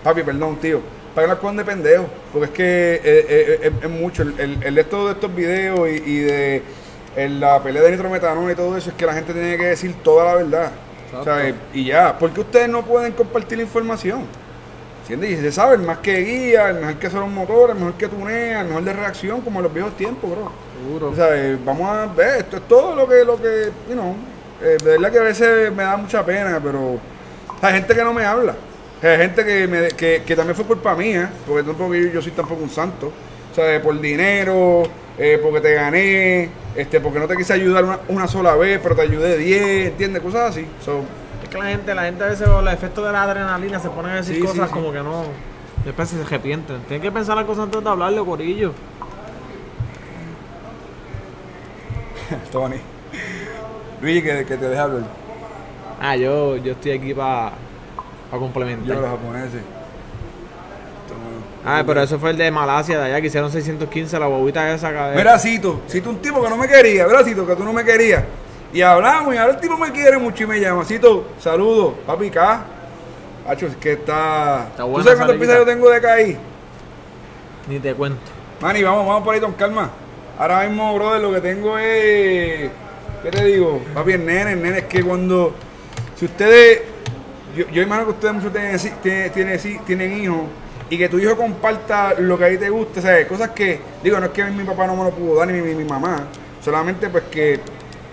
papi, 0.02 0.22
perdón, 0.22 0.56
tío, 0.56 0.80
para 1.14 1.26
que 1.26 1.28
no 1.28 1.34
los 1.34 1.40
cojan 1.40 1.56
de 1.56 1.64
pendejo, 1.64 2.06
porque 2.32 2.46
es 2.46 2.50
que 2.52 2.94
eh, 2.94 3.00
eh, 3.04 3.58
eh, 3.64 3.72
es, 3.82 3.90
mucho, 3.90 4.22
el, 4.22 4.34
el, 4.38 4.62
el 4.62 4.74
de 4.74 4.80
estos, 4.80 5.06
de 5.06 5.12
estos 5.12 5.34
videos 5.34 5.88
y, 5.88 6.10
y 6.10 6.18
de 6.20 6.62
la 7.28 7.62
pelea 7.62 7.82
de 7.82 7.92
nitrometanol 7.92 8.50
y 8.50 8.54
todo 8.54 8.76
eso 8.76 8.90
es 8.90 8.96
que 8.96 9.06
la 9.06 9.14
gente 9.14 9.32
tiene 9.32 9.56
que 9.56 9.66
decir 9.66 9.94
toda 10.02 10.24
la 10.24 10.34
verdad. 10.36 10.72
O 11.16 11.22
sea, 11.22 11.54
y 11.72 11.84
ya, 11.84 12.18
porque 12.18 12.40
ustedes 12.40 12.68
no 12.68 12.84
pueden 12.84 13.12
compartir 13.12 13.58
la 13.58 13.64
información. 13.64 14.22
¿Entiendes? 15.04 15.32
Y 15.32 15.36
se 15.36 15.52
sabe, 15.52 15.76
el 15.76 15.82
más 15.82 15.98
que 15.98 16.16
guía, 16.20 16.70
el 16.70 16.76
mejor 16.76 16.94
que 16.94 17.06
hace 17.08 17.18
los 17.18 17.28
motores, 17.28 17.76
el 17.76 17.82
mejor 17.82 17.98
que 17.98 18.08
tunea, 18.08 18.62
el 18.62 18.68
mejor 18.68 18.84
de 18.84 18.92
reacción, 18.94 19.42
como 19.42 19.58
en 19.58 19.64
los 19.64 19.74
viejos 19.74 19.94
tiempos, 19.98 20.30
bro. 20.30 20.50
Seguro. 20.82 21.10
O 21.10 21.14
sea, 21.14 21.28
eh, 21.36 21.58
vamos 21.62 21.90
a 21.90 22.06
ver, 22.06 22.38
esto 22.38 22.56
es 22.56 22.62
todo 22.66 22.96
lo 22.96 23.06
que, 23.06 23.22
lo 23.22 23.36
que, 23.36 23.70
you 23.86 23.92
know, 23.92 24.16
eh, 24.62 24.78
de 24.82 24.90
verdad 24.92 25.12
que 25.12 25.18
a 25.18 25.22
veces 25.22 25.70
me 25.74 25.82
da 25.82 25.98
mucha 25.98 26.24
pena, 26.24 26.58
pero 26.62 26.98
hay 27.60 27.74
gente 27.74 27.94
que 27.94 28.02
no 28.02 28.14
me 28.14 28.24
habla. 28.24 28.54
Hay 29.02 29.18
gente 29.18 29.44
que, 29.44 29.68
me, 29.68 29.88
que, 29.88 30.22
que 30.24 30.34
también 30.34 30.56
fue 30.56 30.64
culpa 30.64 30.94
mía, 30.94 31.30
porque 31.46 31.64
tampoco 31.64 31.94
yo, 31.94 32.08
yo 32.08 32.22
soy 32.22 32.32
tampoco 32.32 32.62
un 32.62 32.70
santo. 32.70 33.12
O 33.52 33.54
sea, 33.54 33.82
por 33.82 34.00
dinero, 34.00 34.84
eh, 35.18 35.38
porque 35.42 35.60
te 35.60 35.74
gané, 35.74 36.48
este, 36.74 36.98
porque 36.98 37.18
no 37.18 37.28
te 37.28 37.36
quise 37.36 37.52
ayudar 37.52 37.84
una, 37.84 38.00
una 38.08 38.26
sola 38.26 38.54
vez, 38.56 38.80
pero 38.82 38.96
te 38.96 39.02
ayudé 39.02 39.36
10, 39.36 39.88
¿entiendes? 39.88 40.22
Cosas 40.22 40.50
así. 40.50 40.66
So, 40.82 41.02
que 41.54 41.58
la 41.62 41.70
gente, 41.70 41.94
la 41.94 42.02
gente 42.02 42.24
a 42.24 42.26
veces 42.28 42.48
con 42.48 42.64
los 42.64 42.74
efectos 42.74 43.06
de 43.06 43.12
la 43.12 43.22
adrenalina 43.22 43.78
se 43.78 43.88
ponen 43.88 44.12
a 44.12 44.16
decir 44.16 44.36
Sí, 44.36 44.42
cosas 44.42 44.68
sí. 44.68 44.74
como 44.74 44.92
que 44.92 44.98
no. 44.98 45.24
Después 45.84 46.08
se 46.08 46.20
arrepienten. 46.20 46.80
Tienen 46.88 47.02
que 47.02 47.12
pensar 47.12 47.36
las 47.36 47.44
cosas 47.44 47.64
antes 47.64 47.82
de 47.82 47.88
hablarle, 47.88 48.24
corillo. 48.24 48.72
Tony. 52.52 52.76
Luigi, 54.00 54.22
que, 54.22 54.44
que 54.44 54.56
te 54.56 54.68
deja 54.68 54.82
hablar. 54.82 55.02
Ah, 56.00 56.16
yo, 56.16 56.56
yo 56.56 56.72
estoy 56.72 56.92
aquí 56.92 57.14
para 57.14 57.52
complementar. 58.30 58.96
Yo, 58.96 59.00
los 59.00 59.10
japoneses. 59.10 59.62
Ah, 61.66 61.82
pero 61.86 62.02
eso 62.02 62.18
fue 62.18 62.30
el 62.30 62.36
de 62.36 62.50
Malasia, 62.50 62.98
de 62.98 63.04
allá, 63.06 63.20
que 63.20 63.28
hicieron 63.28 63.50
615, 63.50 64.18
la 64.18 64.26
bobita 64.26 64.70
esa 64.74 64.92
cadera. 64.92 65.16
Mira, 65.16 65.38
Cito, 65.38 65.80
Cito 65.88 66.10
un 66.10 66.18
tipo 66.18 66.42
que 66.42 66.50
no 66.50 66.58
me 66.58 66.68
quería, 66.68 67.06
¿verdad, 67.06 67.24
Cito? 67.24 67.46
Que 67.46 67.56
tú 67.56 67.64
no 67.64 67.72
me 67.72 67.84
querías. 67.84 68.24
Y 68.74 68.82
hablamos 68.82 69.32
y 69.32 69.38
ahora 69.38 69.52
el 69.54 69.60
tipo 69.60 69.78
me 69.78 69.92
quiere 69.92 70.18
mucho 70.18 70.42
y 70.42 70.46
me 70.48 70.60
llama. 70.60 70.84
Cito, 70.84 71.28
saludos, 71.38 71.94
papi 72.04 72.28
K. 72.28 72.64
Hacho, 73.46 73.68
es 73.68 73.76
que 73.76 73.92
está. 73.92 74.66
Está 74.70 74.82
¿Tú 74.82 74.88
buena 74.88 75.04
sabes 75.04 75.18
cuántos 75.20 75.36
esa 75.36 75.44
episodios 75.44 75.66
tengo 75.66 75.90
de 75.90 75.96
acá 75.96 76.14
ahí? 76.14 76.36
Ni 77.68 77.78
te 77.78 77.94
cuento. 77.94 78.18
Manny, 78.60 78.82
vamos, 78.82 79.06
vamos 79.06 79.22
por 79.22 79.32
ahí 79.32 79.40
con 79.40 79.52
calma. 79.52 79.90
Ahora 80.36 80.66
mismo, 80.66 80.92
brother, 80.92 81.20
lo 81.22 81.32
que 81.32 81.40
tengo 81.40 81.78
es. 81.78 82.68
¿Qué 83.22 83.30
te 83.30 83.44
digo? 83.44 83.80
Papi, 83.94 84.12
el 84.14 84.26
nene, 84.26 84.52
el 84.54 84.62
nene 84.62 84.78
es 84.78 84.84
que 84.86 85.04
cuando. 85.04 85.54
Si 86.16 86.24
ustedes. 86.24 86.82
Yo, 87.56 87.68
yo 87.68 87.80
imagino 87.80 88.06
que 88.06 88.12
ustedes 88.14 88.34
muchos 88.34 88.52
tienen, 88.52 88.76
tienen, 89.00 89.32
tienen, 89.32 89.84
tienen 89.84 90.20
hijos 90.20 90.42
y 90.90 90.98
que 90.98 91.08
tu 91.08 91.20
hijo 91.20 91.36
comparta 91.36 92.14
lo 92.18 92.36
que 92.36 92.44
a 92.44 92.48
ti 92.48 92.58
te 92.58 92.70
gusta, 92.70 93.00
¿sabes? 93.00 93.28
Cosas 93.28 93.50
que. 93.50 93.78
Digo, 94.02 94.18
no 94.18 94.26
es 94.26 94.32
que 94.32 94.42
mi 94.46 94.64
papá 94.64 94.88
no 94.88 94.96
me 94.96 95.04
lo 95.04 95.10
pudo 95.10 95.36
dar 95.36 95.46
ni 95.46 95.60
mi, 95.60 95.76
mi 95.76 95.84
mamá, 95.84 96.24
solamente 96.60 97.08
pues 97.08 97.22
que 97.30 97.60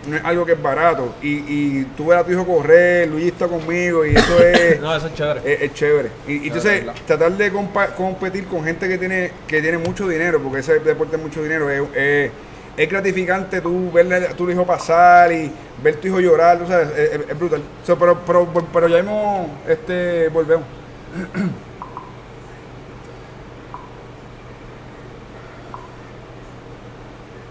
no 0.08 0.18
es 0.18 0.26
algo 0.26 0.46
que 0.46 0.54
es 0.54 0.62
barato. 0.62 1.14
Y, 1.22 1.30
y 1.48 1.88
tú 1.96 2.08
ves 2.08 2.18
a 2.20 2.24
tu 2.24 2.32
hijo 2.32 2.46
correr, 2.46 3.08
Luis 3.08 3.26
está 3.28 3.48
conmigo 3.48 4.06
y 4.06 4.16
eso 4.16 4.40
es. 4.44 4.80
No, 4.82 4.96
eso 4.96 5.08
es 5.08 5.14
chévere. 5.14 5.54
Es, 5.54 5.62
es 5.62 5.74
chévere. 5.74 6.10
Y, 6.28 6.34
y 6.34 6.48
entonces, 6.48 6.86
verdad. 6.86 6.96
tratar 7.06 7.32
de 7.34 7.52
competir 7.98 8.46
con 8.48 8.64
gente 8.64 8.88
que 8.88 8.98
tiene 8.98 9.32
que 9.48 9.62
tiene 9.62 9.78
mucho 9.78 10.08
dinero, 10.08 10.40
porque 10.42 10.60
ese 10.60 10.80
deporte 10.80 11.16
es 11.18 11.22
mucho 11.22 11.44
dinero, 11.44 11.70
es, 11.70 11.82
es- 11.96 12.32
es 12.78 12.90
gratificante 12.90 13.60
tú 13.60 13.92
verle 13.92 14.16
a 14.16 14.30
tu 14.30 14.50
hijo 14.50 14.66
pasar 14.66 15.30
y 15.34 15.52
ver 15.84 15.98
tu 15.98 16.08
hijo 16.08 16.22
llorar, 16.22 16.58
tú 16.58 16.68
sabes, 16.68 16.88
es, 16.98 17.38
brutal. 17.38 17.62
Pero, 17.86 18.18
pero, 18.26 18.48
pero 18.74 18.88
ya 18.88 19.00
hemos, 19.00 19.50
este, 19.68 20.30
volvemos. 20.30 20.64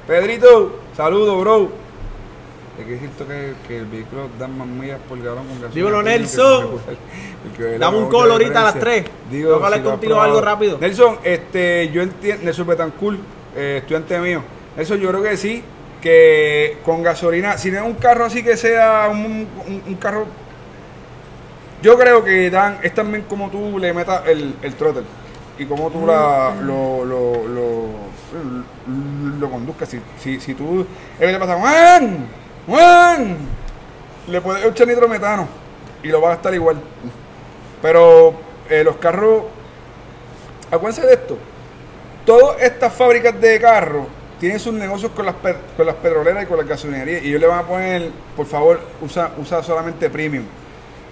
Pedrito, 0.07 0.81
saludos, 0.97 1.41
bro. 1.41 1.71
Es 2.81 2.87
que 2.87 2.95
es 2.95 3.01
cierto 3.01 3.27
que, 3.29 3.53
que 3.69 3.79
el 3.79 3.87
vehículo 3.87 4.29
da 4.39 4.49
más 4.49 4.67
millas 4.67 4.99
por 5.09 5.19
galón 5.23 5.47
con 5.47 5.61
gasolina. 5.61 5.75
Dímelo, 5.75 6.03
Nelson. 6.03 6.67
Dame 7.79 7.97
un 7.99 8.11
call 8.11 8.31
ahorita 8.33 8.61
a 8.61 8.65
las 8.65 8.75
diferencia. 8.75 9.13
3. 9.13 9.31
Digo, 9.31 9.49
Tengo 9.49 9.59
que 9.61 9.65
hablar 9.67 9.81
si 9.81 9.85
contigo 9.85 10.21
algo 10.21 10.41
rápido. 10.41 10.79
Nelson, 10.79 11.19
este, 11.25 11.91
yo 11.93 12.03
entiendo, 12.03 12.45
Nelson 12.45 12.67
Betancourt, 12.67 13.19
eh, 13.57 13.77
estudiante 13.81 14.19
mío. 14.21 14.43
Nelson, 14.77 14.99
yo 15.01 15.09
creo 15.11 15.23
que 15.23 15.37
sí, 15.37 15.63
que 16.01 16.79
con 16.85 17.03
gasolina, 17.03 17.59
si 17.59 17.71
no 17.71 17.79
es 17.79 17.85
un 17.85 17.95
carro 17.95 18.25
así 18.25 18.43
que 18.43 18.57
sea 18.57 19.09
un, 19.11 19.47
un- 19.67 19.83
un 19.87 19.95
carro 19.97 20.27
Yo 21.83 21.99
creo 21.99 22.23
que 22.25 22.51
Dan 22.51 22.79
es 22.83 22.95
también 22.95 23.25
como 23.29 23.51
tú 23.51 23.79
le 23.79 23.93
metas 23.93 24.23
el, 24.27 24.55
el 24.63 24.75
throttle 24.75 25.03
y 25.59 25.65
como 25.67 25.91
tú 25.91 26.07
la, 26.07 26.55
lo, 26.63 27.05
lo, 27.05 27.47
lo, 27.47 27.87
lo 29.39 29.51
conduzcas. 29.51 29.89
Si, 29.91 30.01
si, 30.19 30.41
si 30.41 30.55
tú 30.55 30.81
es 31.19 31.27
que 31.27 31.33
le 31.33 31.39
pasa, 31.39 31.57
¡Juan! 31.59 32.27
¡Juan! 32.71 33.37
Le 34.29 34.41
puedes 34.41 34.65
echar 34.65 34.87
nitrometano 34.87 35.49
y 36.05 36.09
lo 36.09 36.21
va 36.21 36.29
a 36.29 36.31
gastar 36.35 36.55
igual. 36.55 36.81
Pero 37.83 38.33
eh, 38.69 38.85
los 38.85 38.95
carros, 38.99 39.43
acuérdense 40.71 41.05
de 41.05 41.15
esto, 41.15 41.37
todas 42.25 42.63
estas 42.63 42.93
fábricas 42.93 43.41
de 43.41 43.61
carros 43.61 44.07
tienen 44.39 44.61
sus 44.61 44.73
negocios 44.73 45.11
con 45.11 45.27
las, 45.27 45.35
con 45.77 45.85
las 45.85 45.97
petroleras 45.97 46.45
y 46.45 46.47
con 46.47 46.59
las 46.59 46.69
gasolinerías 46.69 47.25
y 47.25 47.31
ellos 47.31 47.41
le 47.41 47.49
van 47.49 47.59
a 47.59 47.67
poner, 47.67 48.11
por 48.37 48.47
favor, 48.47 48.81
usa, 49.03 49.33
usa 49.37 49.65
solamente 49.65 50.09
premium. 50.09 50.45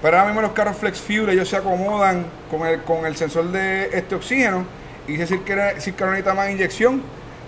Pero 0.00 0.16
ahora 0.16 0.28
mismo 0.28 0.42
los 0.42 0.52
carros 0.52 0.76
Flex 0.76 1.00
Fuel, 1.00 1.28
ellos 1.30 1.48
se 1.48 1.56
acomodan 1.56 2.24
con 2.52 2.64
el, 2.68 2.84
con 2.84 3.04
el 3.04 3.16
sensor 3.16 3.46
de 3.50 3.90
este 3.92 4.14
oxígeno 4.14 4.64
y 5.08 5.16
si 5.26 5.40
que 5.40 5.56
necesita 5.56 6.34
más 6.34 6.50
inyección. 6.50 7.02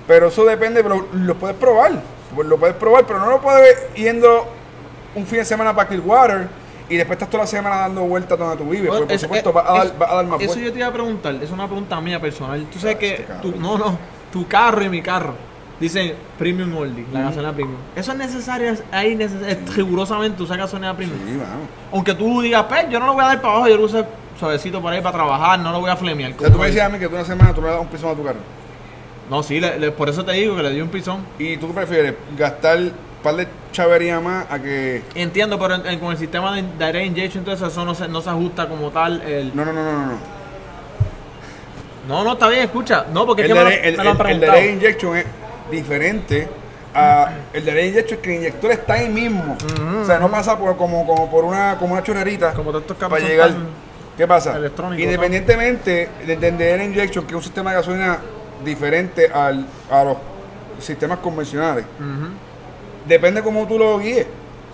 Pero 0.08 0.26
eso 0.26 0.44
depende, 0.44 0.82
pero 0.82 1.06
lo 1.12 1.36
puedes 1.36 1.56
probar. 1.56 1.92
Pues 2.34 2.48
Lo 2.48 2.56
puedes 2.58 2.76
probar, 2.76 3.06
pero 3.06 3.18
no 3.18 3.26
lo 3.30 3.40
puedes 3.40 3.92
yendo 3.94 4.46
un 5.14 5.26
fin 5.26 5.38
de 5.40 5.44
semana 5.44 5.74
para 5.74 5.88
Clearwater 5.88 6.48
y 6.88 6.96
después 6.96 7.16
estás 7.16 7.30
toda 7.30 7.44
la 7.44 7.46
semana 7.48 7.76
dando 7.76 8.02
vueltas 8.02 8.38
donde 8.38 8.56
tú 8.56 8.68
vives. 8.70 8.88
Porque 8.88 9.04
por 9.04 9.12
Es- 9.12 9.20
supuesto 9.20 9.50
es- 9.50 9.56
va 9.56 9.60
a 9.60 9.78
dar, 9.84 10.02
va 10.02 10.10
a 10.12 10.14
dar 10.16 10.26
más 10.26 10.40
Eso 10.40 10.58
yo 10.58 10.72
te 10.72 10.78
iba 10.78 10.88
a 10.88 10.92
preguntar, 10.92 11.34
es 11.42 11.50
una 11.50 11.66
pregunta 11.66 12.00
mía 12.00 12.20
personal. 12.20 12.64
Tú 12.72 12.78
sabes 12.78 12.96
Ah, 12.96 12.98
que 12.98 13.14
este 13.14 13.32
tu, 13.42 13.52
no, 13.58 13.78
no, 13.78 13.98
tu 14.32 14.46
carro 14.46 14.82
y 14.82 14.88
mi 14.88 15.02
carro 15.02 15.34
dicen 15.80 16.14
premium 16.38 16.76
only, 16.76 17.06
la 17.12 17.22
gasolina 17.22 17.52
premium. 17.52 17.78
Eso 17.96 18.12
es 18.12 18.18
necesario, 18.18 18.74
ahí 18.92 19.16
neces 19.16 19.40
es 19.46 19.74
rigurosamente 19.76 20.42
usar 20.42 20.58
gasolina 20.58 20.94
premium. 20.96 21.18
Sí, 21.26 21.32
vamos. 21.36 21.68
Aunque 21.92 22.14
tú 22.14 22.40
digas, 22.42 22.64
pues 22.68 22.88
yo 22.90 23.00
no 23.00 23.06
lo 23.06 23.14
voy 23.14 23.24
a 23.24 23.28
dar 23.28 23.40
para 23.40 23.54
abajo, 23.54 23.68
yo 23.68 23.76
lo 23.76 23.84
uso 23.84 24.04
suavecito 24.38 24.80
para 24.82 24.96
ir 24.96 25.02
para 25.02 25.14
trabajar, 25.16 25.58
no 25.58 25.70
lo 25.72 25.80
voy 25.80 25.90
a 25.90 25.96
flemear. 25.96 26.32
O 26.36 26.40
sea, 26.40 26.50
tú 26.50 26.58
me 26.58 26.66
decías 26.66 26.86
a 26.86 26.88
mí 26.88 26.98
que 26.98 27.08
tú 27.08 27.14
una 27.14 27.24
semana 27.24 27.52
tú 27.54 27.60
le 27.62 27.68
das 27.68 27.80
un 27.80 27.86
pisón 27.88 28.10
a 28.10 28.14
tu 28.14 28.24
carro. 28.24 28.38
No, 29.30 29.42
sí, 29.44 29.60
le- 29.60 29.78
le- 29.78 29.92
por 29.92 30.08
eso 30.08 30.24
te 30.24 30.32
digo 30.32 30.56
que 30.56 30.62
le 30.64 30.70
di 30.70 30.80
un 30.80 30.88
pisón. 30.88 31.24
¿Y 31.38 31.56
tú 31.56 31.68
qué 31.68 31.74
prefieres? 31.74 32.14
¿Gastar 32.36 32.78
un 32.78 32.92
par 33.22 33.36
de 33.36 33.46
chavería 33.72 34.18
más 34.20 34.44
a 34.50 34.58
que.? 34.58 35.02
Entiendo, 35.14 35.56
pero 35.58 35.76
en- 35.76 35.86
en- 35.86 35.98
con 36.00 36.10
el 36.10 36.18
sistema 36.18 36.54
de 36.56 36.62
direct 36.62 37.06
injection, 37.06 37.42
entonces 37.42 37.68
eso 37.68 37.84
no 37.84 37.94
se, 37.94 38.08
no 38.08 38.20
se 38.20 38.28
ajusta 38.30 38.68
como 38.68 38.90
tal. 38.90 39.22
El... 39.22 39.54
No, 39.54 39.64
no, 39.64 39.72
no, 39.72 39.84
no, 39.84 39.92
no. 39.92 40.06
no. 40.06 40.40
No, 42.08 42.24
no, 42.24 42.32
está 42.32 42.48
bien, 42.48 42.62
escucha. 42.64 43.06
No, 43.12 43.24
porque 43.26 43.42
El 43.42 43.50
es 43.52 43.56
que 43.56 43.64
me 43.64 43.70
de, 43.70 43.88
el, 43.88 43.96
me 43.98 44.04
lo 44.04 44.10
han 44.10 44.16
el- 44.16 44.20
el 44.20 44.26
preguntado. 44.40 44.52
direct 44.58 44.74
injection 44.74 45.16
es 45.16 45.24
diferente 45.70 46.48
a 46.92 47.30
el 47.52 47.64
direct 47.64 47.86
injection 47.86 48.18
es 48.18 48.22
que 48.24 48.30
el 48.30 48.36
inyector 48.40 48.70
está 48.72 48.94
ahí 48.94 49.08
mismo. 49.08 49.56
o 50.02 50.04
sea, 50.06 50.18
no 50.18 50.28
pasa 50.28 50.58
por, 50.58 50.76
como, 50.76 51.06
como 51.06 51.30
por 51.30 51.44
una 51.44 51.76
como 51.78 51.92
una 51.92 52.02
chorrerita 52.02 52.52
Como 52.52 52.72
carros 52.72 52.96
para 52.98 53.20
llegar. 53.20 53.50
tan 53.50 53.66
¿Qué 54.16 54.26
pasa? 54.26 54.58
Independientemente 54.98 56.08
del 56.26 56.40
del 56.40 56.58
direct 56.58 56.84
injection, 56.84 57.24
que 57.26 57.30
es 57.30 57.36
un 57.36 57.42
sistema 57.42 57.70
de 57.70 57.76
gasolina 57.76 58.18
diferente 58.64 59.28
al, 59.32 59.66
a 59.90 60.04
los 60.04 60.16
sistemas 60.78 61.18
convencionales, 61.18 61.84
Ujú. 61.98 62.28
depende 63.06 63.42
cómo 63.42 63.66
tú 63.66 63.78
lo 63.78 63.98
guíes. 63.98 64.26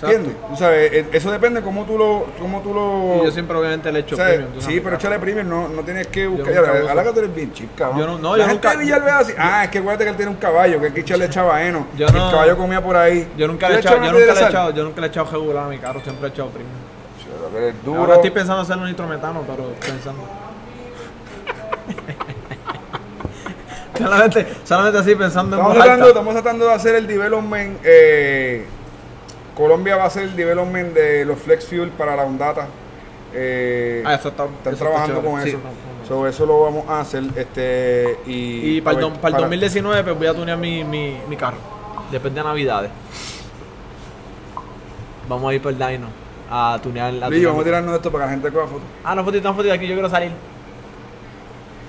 ¿Entiendes? 0.02 0.34
O 0.52 0.56
sea, 0.56 0.76
e- 0.76 1.06
eso 1.10 1.30
depende 1.32 1.62
cómo 1.62 1.84
tú 1.84 1.96
lo, 1.96 2.26
cómo 2.38 2.60
tú 2.60 2.74
lo 2.74 3.22
Y 3.22 3.24
yo 3.24 3.30
siempre 3.32 3.56
obviamente 3.56 3.90
le 3.90 4.00
echo 4.00 4.14
o 4.14 4.18
sea, 4.18 4.26
premium. 4.26 4.50
sí, 4.56 4.60
sabes. 4.60 4.80
pero 4.84 4.96
échale 4.96 5.18
premium, 5.18 5.48
no, 5.48 5.68
no 5.68 5.82
tienes 5.84 6.06
que 6.08 6.26
buscar. 6.26 6.52
uso- 6.52 6.88
ahora 6.90 7.02
que 7.02 7.12
tú 7.12 7.18
eres 7.20 7.34
bien 7.34 7.50
chip, 7.54 7.74
cabrón. 7.74 7.98
Yo 8.00 8.06
no- 8.06 8.18
no, 8.18 8.36
la 8.36 8.44
yo 8.44 8.50
gente 8.50 8.68
nunca- 8.68 8.78
de 8.78 8.84
Villalba 8.84 9.18
así. 9.20 9.32
Ah, 9.38 9.64
es 9.64 9.70
que 9.70 9.78
acuérdate 9.78 10.04
que 10.04 10.10
él 10.10 10.16
tiene 10.16 10.30
un 10.32 10.36
caballo, 10.36 10.78
que 10.80 10.86
hay 10.88 10.92
que 10.92 11.00
echarle 11.00 11.30
chavaeno. 11.30 11.86
Yo 11.96 12.08
y 12.08 12.12
no- 12.12 12.24
el 12.26 12.30
caballo 12.30 12.56
comía 12.58 12.82
por 12.84 12.94
ahí. 12.94 13.26
Yo 13.38 13.48
nunca 13.48 13.68
¿Tú 13.68 13.72
le 13.72 13.78
he 13.78 13.80
echado, 13.80 13.96
yo 13.96 14.02
nunca 14.12 14.18
le 14.34 14.40
he 14.40 14.48
echado, 14.48 14.70
yo 14.74 14.84
nunca 14.84 15.00
le 15.00 15.06
he 15.06 15.10
echado 15.10 15.30
regular 15.32 15.64
a 15.64 15.68
mi 15.70 15.78
carro, 15.78 16.00
siempre 16.02 16.26
he 16.26 16.30
echado 16.30 16.48
premium. 16.50 16.74
Pero 17.24 17.50
que 17.50 17.56
eres 17.56 17.74
duro. 17.84 18.00
Ahora 18.02 18.14
estoy 18.16 18.30
pensando 18.32 18.60
hacerlo 18.62 18.84
nitrometano, 18.86 19.40
pero 19.46 19.64
pensando. 19.80 20.20
Solamente, 23.98 24.46
solamente 24.64 24.98
así 24.98 25.14
pensando 25.14 25.56
en 25.56 25.60
Estamos 25.60 25.76
voz 25.76 25.84
tratando, 25.84 26.08
estamos 26.08 26.34
tratando 26.34 26.64
de 26.66 26.72
hacer 26.72 26.94
el 26.96 27.06
development. 27.06 27.78
Eh, 27.84 28.64
Colombia 29.56 29.96
va 29.96 30.04
a 30.04 30.06
hacer 30.06 30.24
el 30.24 30.36
development 30.36 30.92
de 30.94 31.24
los 31.24 31.38
Flex 31.38 31.66
Fuel 31.66 31.90
para 31.90 32.14
la 32.16 32.24
Ondata. 32.24 32.66
Eh, 33.34 34.02
Ah, 34.06 34.14
eso 34.14 34.28
está, 34.28 34.44
están 34.44 34.74
eso 34.74 34.84
trabajando 34.84 35.22
con 35.22 35.42
Sí, 35.42 35.48
eso. 35.50 35.58
no, 35.58 35.64
no, 35.64 35.70
no. 35.70 36.06
So, 36.06 36.26
eso 36.26 36.46
lo 36.46 36.60
vamos 36.60 36.88
a 36.88 37.00
hacer. 37.00 37.24
Este, 37.34 38.18
y 38.26 38.76
Y 38.76 38.80
para 38.80 39.00
el, 39.00 39.12
para 39.12 39.36
el 39.36 39.42
2019 39.42 40.04
pues 40.04 40.18
voy 40.18 40.26
a 40.26 40.34
tunear 40.34 40.58
mi, 40.58 40.84
mi, 40.84 41.16
mi 41.28 41.36
carro. 41.36 41.56
Depende 42.10 42.40
de 42.40 42.46
Navidades. 42.46 42.90
Vamos 45.28 45.50
a 45.50 45.54
ir 45.54 45.60
por 45.62 45.72
el 45.72 45.78
Dino 45.78 46.06
a 46.48 46.78
tunear 46.80 47.12
Lillo, 47.12 47.48
vamos 47.48 47.62
a 47.62 47.64
tirarnos 47.64 47.90
de 47.90 47.96
esto 47.96 48.12
para 48.12 48.24
que 48.24 48.28
la 48.28 48.32
gente 48.34 48.52
coja 48.52 48.66
fotos. 48.66 48.84
Ah, 49.02 49.14
no 49.16 49.24
fotito, 49.24 49.48
una 49.48 49.56
fotito 49.56 49.74
aquí, 49.74 49.88
yo 49.88 49.94
quiero 49.94 50.08
salir. 50.08 50.30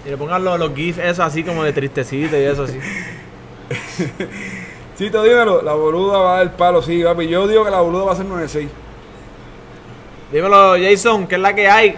Y 0.08 0.10
le 0.10 0.16
pongan 0.16 0.42
los, 0.42 0.58
los 0.58 0.74
gifs 0.74 1.00
esos 1.00 1.20
así 1.20 1.44
como 1.44 1.66
de 1.66 1.74
tristecita 1.74 2.40
y 2.40 2.44
eso 2.44 2.64
así. 2.64 2.80
Chito, 4.98 5.22
dímelo, 5.22 5.62
la 5.62 5.74
boluda 5.74 6.20
va 6.20 6.36
a 6.36 6.38
dar 6.38 6.56
palo, 6.56 6.82
sí, 6.82 7.04
papi. 7.04 7.28
Yo 7.28 7.46
digo 7.46 7.66
que 7.66 7.72
la 7.72 7.82
boluda 7.82 8.06
va 8.06 8.14
a 8.14 8.16
ser 8.16 8.26
9-6. 8.26 8.70
Dímelo, 10.32 10.76
Jason, 10.82 11.28
¿qué 11.28 11.36
es 11.36 11.42
la 11.42 11.54
que 11.54 11.68
hay? 11.68 11.96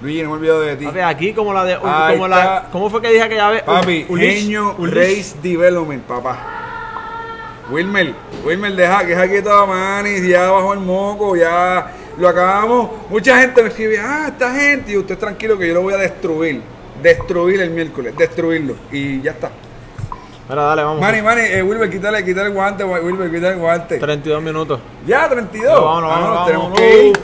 Luigi, 0.00 0.22
no 0.22 0.30
me 0.30 0.36
olvido 0.36 0.62
de 0.62 0.76
ti. 0.76 0.86
Papi, 0.86 1.00
aquí 1.00 1.34
como 1.34 1.52
la 1.52 1.62
de. 1.62 1.74
Ahí 1.74 2.14
como 2.14 2.26
la. 2.26 2.68
¿Cómo 2.72 2.88
fue 2.88 3.02
que 3.02 3.10
dije 3.10 3.22
aquella 3.22 3.50
vez? 3.50 3.62
Papi, 3.62 4.06
Genio. 4.08 4.76
Race 4.78 5.36
Development, 5.42 6.04
papá. 6.04 6.38
Wilmer, 7.70 8.14
Wilmer, 8.44 8.74
deja 8.74 9.04
que 9.04 9.12
es 9.12 9.18
aquí 9.18 9.42
toda 9.42 9.66
manis, 9.66 10.26
ya 10.26 10.50
bajó 10.50 10.72
el 10.72 10.80
moco, 10.80 11.36
ya 11.36 11.92
lo 12.18 12.28
acabamos. 12.28 12.90
Mucha 13.08 13.38
gente 13.40 13.62
me 13.62 13.68
escribe, 13.68 13.98
ah, 14.00 14.26
esta 14.28 14.52
gente, 14.54 14.92
y 14.92 14.96
usted 14.96 15.18
tranquilo 15.18 15.58
que 15.58 15.68
yo 15.68 15.74
lo 15.74 15.82
voy 15.82 15.94
a 15.94 15.98
destruir. 15.98 16.62
Destruir 17.02 17.60
el 17.60 17.70
miércoles, 17.70 18.14
destruirlo. 18.16 18.74
Y 18.92 19.20
ya 19.22 19.30
está. 19.32 19.50
Mira, 20.48 20.62
dale, 20.62 20.82
vamos. 20.82 21.00
Manny, 21.00 21.22
Manny, 21.22 21.42
eh, 21.42 21.62
Wilmer, 21.62 21.88
quítale, 21.88 22.24
quítale 22.24 22.48
el 22.48 22.52
guante, 22.54 22.84
Wilmer, 22.84 23.30
quítale 23.30 23.54
el 23.54 23.58
guante. 23.60 23.98
32 23.98 24.42
minutos. 24.42 24.80
Ya, 25.06 25.28
32. 25.28 25.72
Ya, 25.72 25.78
vámonos, 25.78 26.10
Ah, 26.12 26.18
no, 26.18 26.22
vámonos, 26.22 26.46
tenemos 26.46 26.64
vámonos. 26.72 26.80
que 26.80 27.06
ir. 27.08 27.20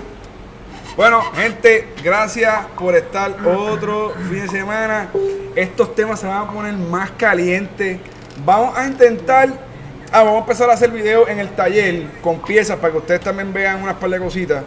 Bueno, 0.97 1.21
gente, 1.35 1.89
gracias 2.03 2.55
por 2.79 2.95
estar 2.97 3.37
otro 3.45 4.15
fin 4.31 4.41
de 4.43 4.49
semana. 4.49 5.09
Estos 5.55 5.95
temas 5.95 6.21
se 6.21 6.27
van 6.27 6.49
a 6.49 6.51
poner 6.51 6.73
más 6.75 7.11
calientes. 7.13 7.99
Vamos 8.45 8.79
a 8.79 8.87
intentar. 8.87 9.66
Ah, 10.13 10.23
vamos 10.23 10.37
a 10.37 10.41
empezar 10.41 10.71
a 10.71 10.75
hacer 10.75 10.91
videos 10.91 11.29
en 11.29 11.41
el 11.41 11.51
taller 11.51 12.05
con 12.23 12.41
piezas 12.41 12.79
para 12.79 12.93
que 12.93 12.99
ustedes 12.99 13.21
también 13.21 13.53
vean 13.53 13.83
unas 13.83 13.97
par 13.97 14.09
de 14.09 14.19
cositas. 14.19 14.63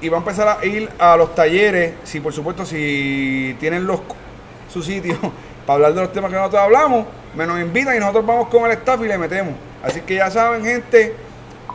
Y 0.00 0.08
va 0.08 0.18
a 0.18 0.20
empezar 0.20 0.58
a 0.60 0.64
ir 0.64 0.88
a 0.98 1.16
los 1.16 1.34
talleres, 1.34 1.94
si 2.04 2.20
por 2.20 2.32
supuesto, 2.32 2.64
si 2.64 3.56
tienen 3.58 3.86
los 3.86 4.00
su 4.72 4.82
sitio 4.82 5.16
para 5.66 5.74
hablar 5.74 5.94
de 5.94 6.02
los 6.02 6.12
temas 6.12 6.30
que 6.30 6.36
nosotros 6.36 6.62
hablamos, 6.62 7.06
me 7.34 7.44
nos 7.46 7.60
invitan 7.60 7.96
y 7.96 7.98
nosotros 7.98 8.24
vamos 8.26 8.48
con 8.48 8.66
el 8.66 8.72
staff 8.72 9.00
y 9.02 9.08
le 9.08 9.18
metemos. 9.18 9.54
Así 9.82 10.00
que 10.00 10.14
ya 10.16 10.30
saben, 10.30 10.64
gente, 10.64 11.14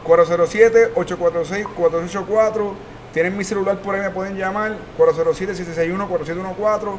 407-846-484. 0.05 2.73
Tienen 3.13 3.35
mi 3.35 3.43
celular 3.43 3.79
por 3.79 3.95
ahí, 3.95 4.01
me 4.01 4.11
pueden 4.11 4.37
llamar. 4.37 4.77
407-761-4714. 4.97 6.95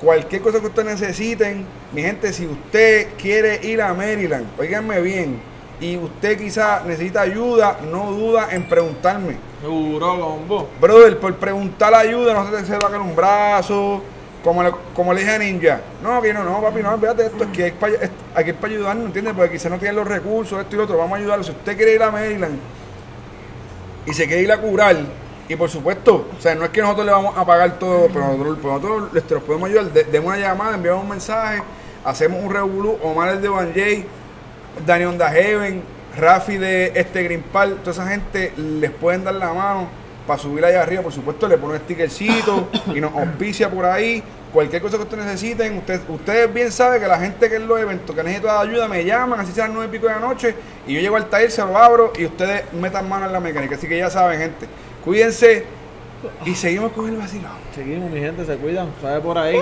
Cualquier 0.00 0.42
cosa 0.42 0.60
que 0.60 0.66
ustedes 0.66 1.00
necesiten. 1.00 1.66
Mi 1.92 2.02
gente, 2.02 2.32
si 2.32 2.46
usted 2.46 3.08
quiere 3.18 3.66
ir 3.66 3.82
a 3.82 3.92
Maryland, 3.94 4.46
oíganme 4.58 5.00
bien. 5.00 5.55
Y 5.80 5.96
usted 5.98 6.38
quizá 6.38 6.82
necesita 6.86 7.20
ayuda, 7.20 7.78
no 7.90 8.10
duda 8.12 8.48
en 8.50 8.66
preguntarme. 8.68 9.36
Seguro, 9.60 10.16
bombo. 10.16 10.68
Brother, 10.80 11.18
por 11.18 11.34
preguntar 11.34 11.94
ayuda, 11.94 12.32
no 12.32 12.46
se 12.50 12.62
te 12.62 12.78
va 12.78 12.96
a 12.96 13.00
un 13.00 13.14
brazo. 13.14 14.02
Como 14.42 14.62
le, 14.62 14.70
como 14.94 15.12
le 15.12 15.20
dije 15.20 15.34
a 15.34 15.38
Ninja. 15.38 15.80
No, 16.02 16.22
que 16.22 16.32
no, 16.32 16.44
no, 16.44 16.60
papi, 16.62 16.80
no, 16.80 16.96
fíjate 16.98 17.26
esto, 17.26 17.44
es 17.44 17.50
que 17.50 17.64
hay 17.64 17.70
para 17.72 17.94
aquí 18.34 18.50
es 18.50 18.56
para 18.56 18.72
ayudarnos, 18.72 19.06
¿entiendes? 19.06 19.34
Porque 19.34 19.50
quizás 19.52 19.72
no 19.72 19.78
tienen 19.78 19.96
los 19.96 20.06
recursos, 20.06 20.60
esto 20.60 20.76
y 20.76 20.78
lo 20.78 20.84
otro, 20.84 20.96
vamos 20.96 21.14
a 21.14 21.16
ayudarlo. 21.20 21.42
Si 21.42 21.50
usted 21.50 21.76
quiere 21.76 21.94
ir 21.94 22.02
a 22.02 22.12
Maryland 22.12 22.56
y 24.06 24.12
se 24.14 24.26
quiere 24.28 24.42
ir 24.42 24.52
a 24.52 24.58
curar, 24.60 24.96
y 25.48 25.56
por 25.56 25.68
supuesto, 25.68 26.26
o 26.38 26.40
sea, 26.40 26.54
no 26.54 26.64
es 26.64 26.70
que 26.70 26.80
nosotros 26.80 27.06
le 27.06 27.12
vamos 27.12 27.36
a 27.36 27.44
pagar 27.44 27.76
todo, 27.78 28.06
pero 28.12 28.26
nosotros, 28.28 28.58
pero 28.62 28.74
nosotros 28.74 29.12
les- 29.12 29.30
los 29.30 29.42
podemos 29.42 29.68
ayudar. 29.68 29.86
De- 29.86 30.04
demos 30.04 30.28
una 30.28 30.38
llamada, 30.38 30.74
enviamos 30.76 31.02
un 31.02 31.10
mensaje, 31.10 31.62
hacemos 32.04 32.40
un 32.42 32.50
revolú, 32.52 32.96
Omar 33.02 33.30
el 33.30 33.42
de 33.42 33.48
Van 33.48 33.72
Jay, 33.74 34.06
Dani 34.84 35.04
Onda 35.04 35.28
Heaven, 35.30 35.82
Rafi 36.18 36.56
de 36.58 36.92
este 36.94 37.22
Green 37.22 37.42
Park, 37.42 37.78
toda 37.80 37.92
esa 37.92 38.06
gente 38.08 38.52
les 38.56 38.90
pueden 38.90 39.24
dar 39.24 39.34
la 39.34 39.52
mano 39.52 39.88
para 40.26 40.38
subir 40.40 40.64
allá 40.64 40.82
arriba, 40.82 41.02
por 41.02 41.12
supuesto, 41.12 41.46
le 41.46 41.56
ponen 41.56 41.78
stickercito 41.82 42.68
y 42.94 43.00
nos 43.00 43.12
auspicia 43.14 43.70
por 43.70 43.84
ahí. 43.84 44.22
Cualquier 44.52 44.80
cosa 44.82 44.96
que 44.96 45.02
ustedes 45.04 45.24
necesiten, 45.24 45.76
usted- 45.78 46.00
ustedes 46.08 46.52
bien 46.52 46.72
saben 46.72 47.00
que 47.00 47.06
la 47.06 47.18
gente 47.18 47.48
que 47.48 47.56
en 47.56 47.68
los 47.68 47.78
eventos 47.78 48.14
que 48.16 48.22
necesita 48.22 48.58
ayuda 48.60 48.88
me 48.88 49.04
llaman, 49.04 49.38
así 49.40 49.52
sean 49.52 49.72
nueve 49.74 49.88
y 49.88 49.98
pico 49.98 50.08
de 50.08 50.14
la 50.14 50.20
noche, 50.20 50.54
y 50.86 50.94
yo 50.94 51.00
llego 51.00 51.16
al 51.16 51.26
taller, 51.26 51.50
se 51.50 51.60
lo 51.62 51.76
abro 51.76 52.12
y 52.18 52.24
ustedes 52.24 52.64
metan 52.72 53.08
mano 53.08 53.26
en 53.26 53.32
la 53.32 53.40
mecánica. 53.40 53.76
Así 53.76 53.86
que 53.86 53.98
ya 53.98 54.08
saben, 54.10 54.38
gente, 54.40 54.66
cuídense 55.04 55.64
y 56.44 56.54
seguimos 56.54 56.92
con 56.92 57.08
el 57.08 57.16
vacilón. 57.16 57.52
Seguimos, 57.74 58.10
mi 58.10 58.18
gente, 58.20 58.44
se 58.46 58.56
cuidan. 58.56 58.88
Sabe 59.02 59.20
por 59.20 59.36
ahí. 59.38 59.58